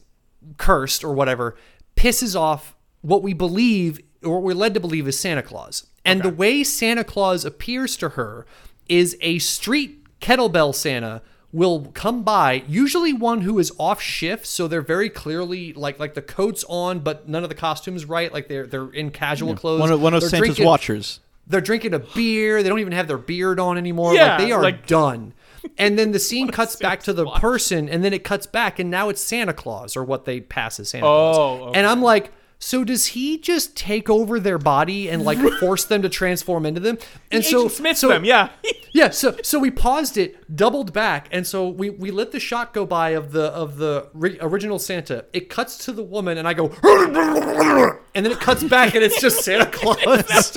[0.57, 1.55] cursed or whatever
[1.97, 5.87] pisses off what we believe or what we're led to believe is Santa Claus.
[6.05, 8.47] And the way Santa Claus appears to her
[8.89, 11.21] is a street kettlebell Santa
[11.53, 16.15] will come by, usually one who is off shift, so they're very clearly like like
[16.15, 18.33] the coat's on, but none of the costumes right.
[18.33, 19.81] Like they're they're in casual clothes.
[19.81, 21.21] One of, one of Santa's drinking- watchers.
[21.47, 22.63] they're drinking a beer.
[22.63, 24.15] They don't even have their beard on anymore.
[24.15, 25.35] Yeah, like they are like- done.
[25.79, 27.41] And then the scene cuts back to the watch.
[27.41, 30.81] person, and then it cuts back, and now it's Santa Claus, or what they pass
[30.81, 31.11] as Santa Oh,
[31.59, 31.69] Claus.
[31.69, 31.79] okay.
[31.79, 32.33] And I'm like,
[32.63, 36.81] so does he just take over their body and like force them to transform into
[36.81, 36.97] them?
[37.33, 38.51] And so, Agent Smith so them yeah
[38.93, 42.73] yeah, so so we paused it, doubled back, and so we we let the shot
[42.73, 45.25] go by of the of the ri- original Santa.
[45.33, 46.67] It cuts to the woman, and I go,
[48.15, 50.57] and then it cuts back, and it's just Santa Claus.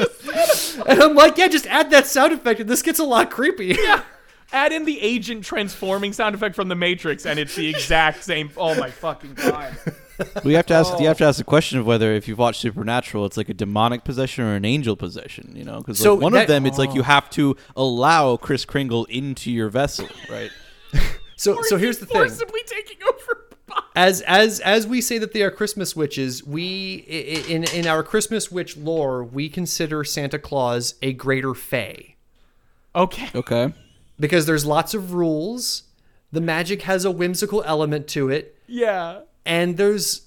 [0.85, 3.77] and I'm like, yeah, just add that sound effect, and this gets a lot creepy.
[3.81, 4.03] yeah
[4.53, 8.49] add in the agent transforming sound effect from the matrix and it's the exact same
[8.55, 9.75] oh my fucking god
[10.43, 10.99] We have to ask.
[10.99, 11.19] You have Oh.
[11.19, 14.45] to ask the question of whether, if you've watched Supernatural, it's like a demonic possession
[14.45, 15.53] or an angel possession.
[15.55, 17.03] You know, because So one that- of them, it's like you oh.
[17.03, 20.51] have to allow Kris Kringle into your vessel, right?
[21.37, 22.29] So so here's he's the thing.
[22.65, 23.47] taking over
[23.93, 27.87] as as as we say that they are Christmas witches, we i- i- in in
[27.87, 32.15] our Christmas witch lore, we consider Santa Claus a greater fae.
[32.95, 33.73] okay Okay.
[34.17, 35.83] because there's lots of rules.
[36.31, 40.21] The magic has a whimsical element to it, yeah and there's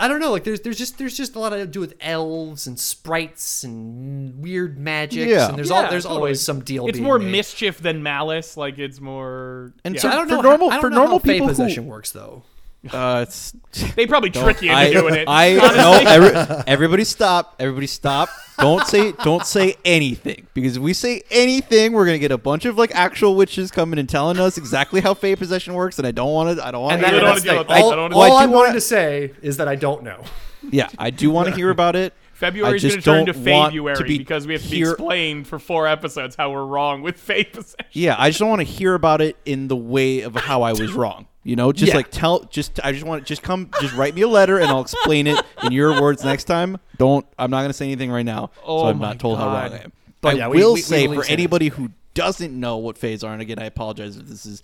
[0.00, 2.66] I don't know, like there's there's just there's just a lot to do with elves
[2.66, 5.48] and sprites and weird magics, Yeah.
[5.48, 6.18] and there's Yeah, all there's totally.
[6.18, 6.86] always some deal.
[6.88, 7.30] it's being more made.
[7.30, 10.00] mischief than malice like it's more And yeah.
[10.00, 10.40] so- I don't for know.
[10.42, 12.42] normal- how, I don't for know normal how fae people who- possession works though.
[12.92, 13.52] Uh, it's
[13.94, 15.92] they probably trick you into I, doing it I no.
[16.04, 17.54] Every, everybody stop.
[17.60, 18.28] Everybody stop.
[18.58, 19.12] Don't say.
[19.12, 22.92] Don't say anything because if we say anything, we're gonna get a bunch of like
[22.92, 26.58] actual witches coming and telling us exactly how fae possession works, and I don't want
[26.58, 26.66] to.
[26.66, 27.06] I don't want And to.
[27.06, 27.74] that, I don't that's wanna deal the- with that.
[27.76, 28.54] I all, don't wanna all deal with I'm that.
[28.56, 30.22] going to say is that I don't know.
[30.70, 32.14] Yeah, I do want to hear about it.
[32.34, 34.52] February I is going just to turn to don't want February to be because we
[34.54, 37.84] have to be here- explained for four episodes how we're wrong with fae possession.
[37.90, 40.72] Yeah, I just don't want to hear about it in the way of how I
[40.72, 41.26] was wrong.
[41.44, 41.96] You know, just Yeah.
[41.96, 44.68] like tell, just I just want to just come, just write me a letter and
[44.68, 46.78] I'll explain it in your words next time.
[46.98, 49.68] Don't, I'm not gonna say anything right now, so Oh I'm not told how wrong
[49.70, 49.72] God.
[49.72, 49.92] I am.
[50.20, 52.96] But I yeah, we- will we- we say will for anybody who doesn't know what
[52.96, 54.62] phase are, and again, I apologize if this is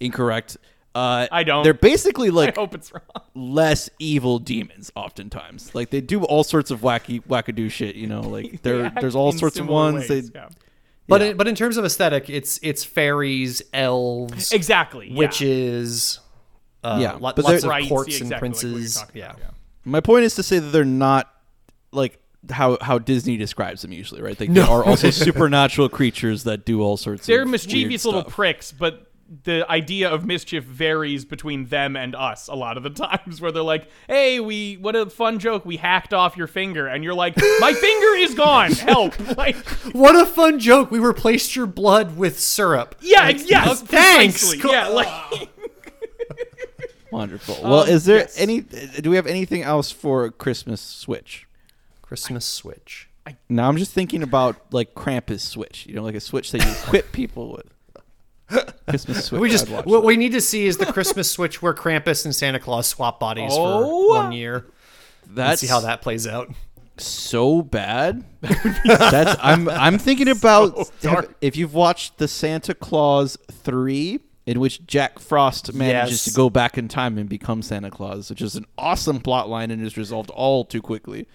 [0.00, 0.56] incorrect.
[0.94, 1.62] Uh, I don't.
[1.64, 3.02] They're basically I like hope it's wrong.
[3.34, 8.22] less evil demons oftentimes like they do all sorts of wacky wackadoo shit you know
[8.22, 10.48] like there there's all sorts of ones ways, they yeah.
[11.08, 11.26] But Yeah.
[11.28, 15.08] in, but in terms of aesthetic, it's it's fairies, elves, Exactly.
[15.10, 15.16] yeah.
[15.18, 16.18] witches,
[16.82, 18.94] uh, Yeah, lo- but lots of Right, courts see and exactly like princes.
[18.96, 19.32] talking yeah.
[19.38, 19.50] yeah.
[19.84, 21.32] my point is to say that they're not
[21.92, 22.18] like
[22.50, 24.62] how how disney describes them usually right they, No.
[24.62, 27.34] they are also supernatural creatures that do all sorts of things.
[27.36, 28.34] They're of mischievous weird little stuff.
[28.34, 29.10] pricks, but
[29.42, 33.50] the idea of mischief varies between them and us a lot of the times where
[33.50, 35.64] they're like, "Hey, we what a fun joke.
[35.66, 38.72] We hacked off your finger." And you're like, "My finger is gone.
[38.72, 39.56] Help." Like,
[39.92, 40.90] What a fun joke!
[40.90, 42.94] We replaced your blood with syrup.
[43.00, 44.54] yeah, Like, yes, oh, thanks.
[44.54, 44.70] Cool.
[44.72, 45.50] Yeah, like
[47.10, 48.38] wonderful well Um, is there yes.
[48.38, 51.46] any do we have anything else for christmas switch
[52.02, 53.08] Christmas switch.
[53.48, 56.70] now i'm just thinking about like krampus switch you know like a switch that you
[56.70, 57.72] equip people with
[58.88, 60.06] christmas switch We just watch what that.
[60.06, 63.50] we need to see is the Christmas switch where Krampus and Santa Claus swap bodies
[63.54, 63.82] Oh.
[63.82, 64.66] for one year.
[65.26, 66.50] And that's see how that plays out.
[66.98, 68.24] so bad.
[68.84, 74.60] That's I'm I'm thinking about So have- if you've watched the Santa Clause three, in
[74.60, 76.24] which Jack Frost manages Yes.
[76.26, 79.70] to go back in time and become Santa Claus, which is an awesome plot line
[79.72, 81.26] and is resolved all too quickly.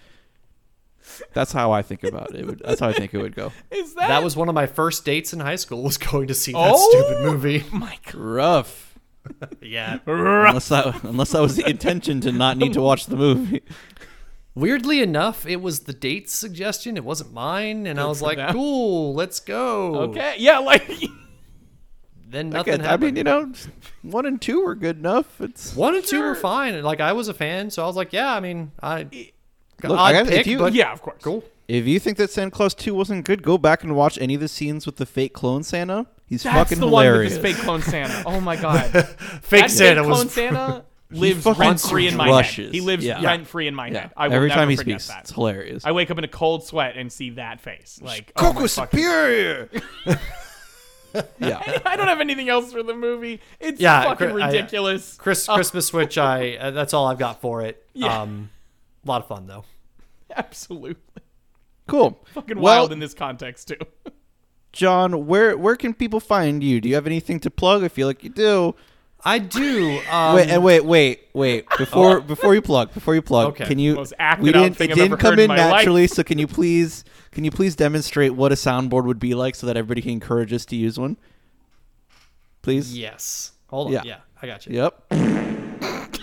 [1.32, 2.40] That's how I think about it.
[2.40, 3.52] it would, that's how I think it would go.
[3.70, 5.82] is that That was one of my first dates in high school.
[5.82, 6.90] Was going to see that Oh.
[6.90, 7.64] stupid movie.
[7.72, 8.14] my god.
[8.14, 8.98] Rough.
[9.60, 9.98] Yeah.
[10.06, 13.62] Unless that unless that was the intention to not need to watch the movie.
[14.54, 16.96] Weirdly enough, it was the date's suggestion.
[16.96, 18.52] It wasn't mine, and I was for like, them.
[18.52, 20.34] "Cool, let's go." Okay.
[20.38, 20.90] Yeah, like
[22.28, 23.14] Then nothing Okay, I happened.
[23.14, 23.52] mean, you know,
[24.02, 25.40] one and two were good enough.
[25.40, 26.74] It's One and two were fine.
[26.74, 29.06] and, Like I was a fan, so I was like, "Yeah." I mean, I
[29.90, 31.20] Look, odd I gotta- if you- but yeah, of course.
[31.22, 31.44] cool.
[31.68, 34.40] If you think that Santa Clause 2 wasn't good, go back and watch any of
[34.40, 36.06] the scenes with the fake clone Santa.
[36.26, 37.34] He's That's fucking the hilarious.
[37.34, 38.22] one with this fake clone Santa.
[38.26, 38.90] Oh my god.
[39.42, 42.66] Fake that Santa fake was clone Santa lives rent free in my crushes.
[42.66, 42.74] head.
[42.74, 43.22] He lives Yeah.
[43.22, 44.00] rent free in my yeah.
[44.02, 44.10] head.
[44.16, 45.20] I will Every never time he forget speaks, that.
[45.24, 45.84] it's hilarious.
[45.86, 48.00] I wake up in a cold sweat and see that face.
[48.02, 49.68] Like, oh Coco my fucking- superior.
[51.38, 51.80] yeah.
[51.84, 53.40] I don't have anything else for the movie.
[53.60, 55.14] It's Yeah, fucking cr- I- ridiculous.
[55.18, 56.16] Chris, Oh, Christmas Switch.
[56.18, 57.84] I uh, that's all I've got for it.
[57.92, 58.22] Yeah.
[58.22, 58.50] Um,
[59.04, 59.64] a lot of fun though.
[60.36, 60.96] absolutely
[61.88, 62.22] Cool.
[62.34, 63.76] fucking well, wild in this context too.
[64.72, 66.80] John, where where can people find you?
[66.80, 67.84] Do you have anything to plug?
[67.84, 68.74] I feel like you do.
[69.24, 70.00] I do.
[70.10, 71.66] Um, wait, and wait, wait, wait.
[71.76, 73.66] Before before you plug, before you plug, Okay.
[73.66, 73.94] can you?
[73.94, 74.76] Most acted we didn't.
[74.76, 75.58] thing it didn't come in in life.
[75.58, 76.06] naturally.
[76.06, 79.66] So can you please can you please demonstrate what a soundboard would be like so
[79.66, 81.18] that everybody can encourage us to use one?
[82.62, 82.96] Please.
[82.96, 83.52] Yes.
[83.68, 83.92] Hold on.
[83.92, 84.02] Yeah.
[84.04, 84.76] Yeah, I got you.
[84.76, 85.01] Yep.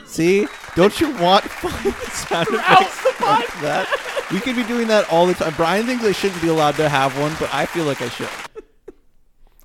[0.09, 4.27] See, don't you want fun sound effects like that?
[4.31, 5.53] We could be doing that all the time.
[5.55, 8.27] Brian thinks I shouldn't be allowed to have one, but I feel like I should.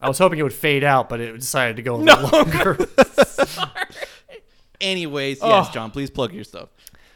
[0.01, 2.77] I was hoping it would fade out, but it decided to go a little longer.
[4.81, 5.73] Anyways, yes, Oh.
[5.73, 6.69] John, please plug your stuff.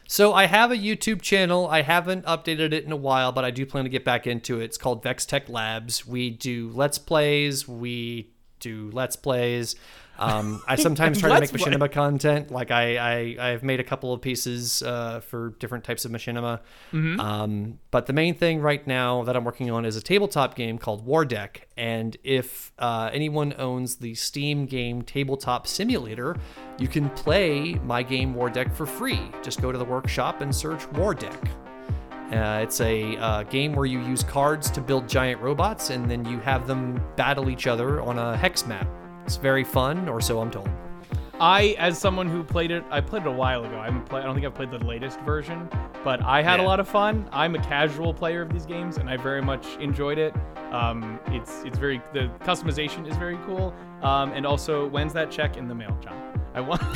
[0.07, 1.67] So I have a YouTube channel.
[1.67, 4.59] I haven't updated it in a while, but I do plan to get back into
[4.59, 4.63] it.
[4.65, 6.07] It's called Vex Tech Labs.
[6.07, 7.67] We do let's plays.
[7.67, 9.75] We do let's plays.
[10.19, 12.51] Um, I sometimes try to make machinima content.
[12.51, 16.59] Like I, I, I've made a couple of pieces uh, for different types of machinima.
[17.19, 20.77] Um, but the main thing right now that I'm working on is a tabletop game
[20.77, 21.69] called War Deck.
[21.77, 26.35] And if uh, anyone owns the Steam game Tabletop Simulator,
[26.77, 29.31] you can play my game War Deck for free.
[29.41, 31.49] Just go to the workshop and search War Deck.
[32.33, 36.23] Uh, it's a uh, game where you use cards to build giant robots, and then
[36.25, 38.87] you have them battle each other on a hex map.
[39.29, 40.67] It's very fun, or so I'm told.
[41.39, 43.77] I, as someone who played it, I played it a while ago.
[43.77, 45.69] I haven't play, I don't think I've played the latest version,
[46.03, 47.29] but I had a lot of fun.
[47.31, 50.33] I'm a casual player of these games, and I very much enjoyed it.
[50.71, 53.71] Um, it's it's very the customization is very cool.
[54.01, 56.41] Um, and also, when's that check in the mail, John?
[56.55, 56.81] I want.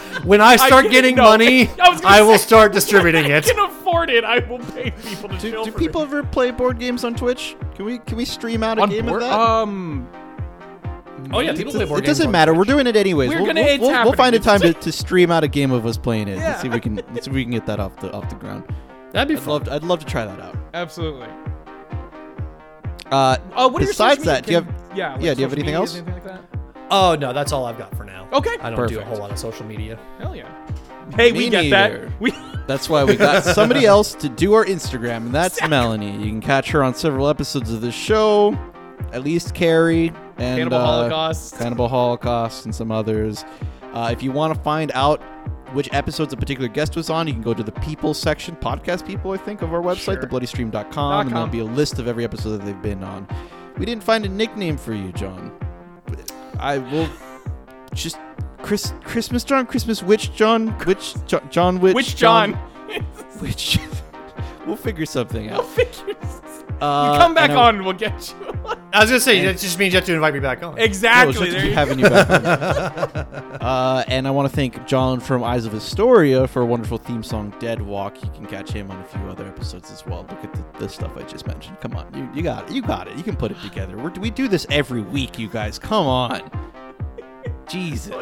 [0.24, 3.32] When I start can- getting no, money, I I will say- start distributing it.
[3.32, 3.44] I it.
[3.44, 4.24] can afford it.
[4.24, 6.06] I will pay people to Do, do for people me.
[6.08, 7.56] ever play board games on Twitch?
[7.74, 9.38] Can we can we stream out a On game board- of that?
[9.38, 10.08] Um.
[11.32, 12.54] Oh yeah, people play board it games doesn't on matter.
[12.54, 13.30] We're doing it anyways.
[13.30, 15.48] We're we'll, gonna- we'll, it's we'll, we'll find a time to, to stream out a
[15.48, 16.38] game of us playing it.
[16.38, 16.48] Yeah.
[16.50, 18.28] Let's see if we can let's see if we can get that off the off
[18.28, 18.64] the ground.
[19.12, 19.52] That'd be I'd fun.
[19.52, 20.56] love to, I'd love to try that out.
[20.74, 21.28] Absolutely.
[23.10, 25.12] Uh, Oh, what are your Besides social that, do you media- have- yeah?
[25.14, 25.96] like yeah, do you have anything medias, else?
[25.96, 26.44] Anything like that?
[26.90, 28.28] Oh no, that's all I've got for now.
[28.32, 28.56] Okay.
[28.60, 29.98] I don't do a whole lot of social media.
[30.18, 30.48] Hell yeah.
[31.16, 32.08] Hey, we get neither.
[32.08, 32.20] that.
[32.20, 32.32] We.
[32.68, 36.12] That's why we got somebody else to do our Instagram, and that's Melanie.
[36.22, 38.56] You can catch her on several episodes of the show.
[39.12, 40.12] At least Carrie.
[40.40, 41.56] And Cannibal uh, Holocaust.
[41.58, 43.44] Cannibal Holocaust, and some others.
[43.92, 45.20] Uh, if you want to find out
[45.72, 49.06] which episodes a particular guest was on, you can go to the people section, podcast
[49.06, 50.22] people, I think, of our website, Sure.
[50.22, 53.28] thebloodystream.com, and there'll be a list of every episode that they've been on.
[53.78, 55.52] We didn't find a nickname for you, John.
[56.58, 57.08] I will
[57.94, 58.18] just
[58.62, 62.58] Chris Christmas John, Christmas Witch John, Witch Jo- John Witch, Which John?
[63.40, 63.78] Witch.
[64.66, 65.60] we'll figure something out.
[65.60, 65.66] I'll out.
[65.66, 66.16] figure.
[66.80, 68.46] Uh, you come back I- on, and we'll get you.
[68.92, 70.78] I was gonna say that just means you have to invite me back on.
[70.78, 71.30] Exactly.
[71.30, 72.28] it's good to there keep you having you back.
[72.30, 73.26] on.
[73.60, 77.22] uh, and I want to thank John from Eyes of Astoria for a wonderful theme
[77.22, 78.24] song, Deadwalk.
[78.24, 80.26] You can catch him on a few other episodes as well.
[80.30, 81.78] Look at the, the stuff I just mentioned.
[81.80, 82.74] Come on, you, you got it.
[82.74, 83.16] You got it.
[83.16, 83.96] You can put it together.
[83.96, 85.78] We're, we do this every week, you guys.
[85.78, 86.50] Come on.
[87.68, 88.14] Jesus.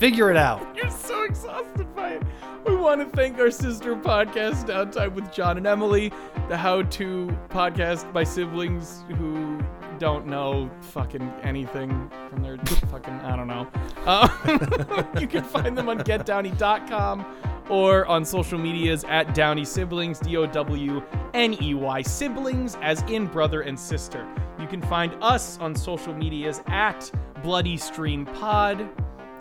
[0.00, 0.66] Figure it out.
[0.74, 2.22] You're so exhausted by it.
[2.66, 6.10] We want to thank our sister podcast, Downtime with John and Emily,
[6.48, 9.60] the how to podcast by siblings who
[9.98, 12.56] don't know fucking anything from their
[12.90, 13.68] fucking, I don't know.
[14.06, 17.26] Uh, you can find them on getdowny.com
[17.68, 21.02] or on social medias at Downey Siblings, D O W
[21.34, 24.26] N E Y Siblings, as in brother and sister.
[24.58, 27.10] You can find us on social medias at
[27.42, 28.88] Bloody Stream Pod,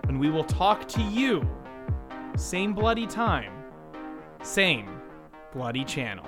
[0.09, 1.47] and we will talk to you
[2.35, 3.53] same bloody time,
[4.41, 4.99] same
[5.53, 6.25] bloody channel.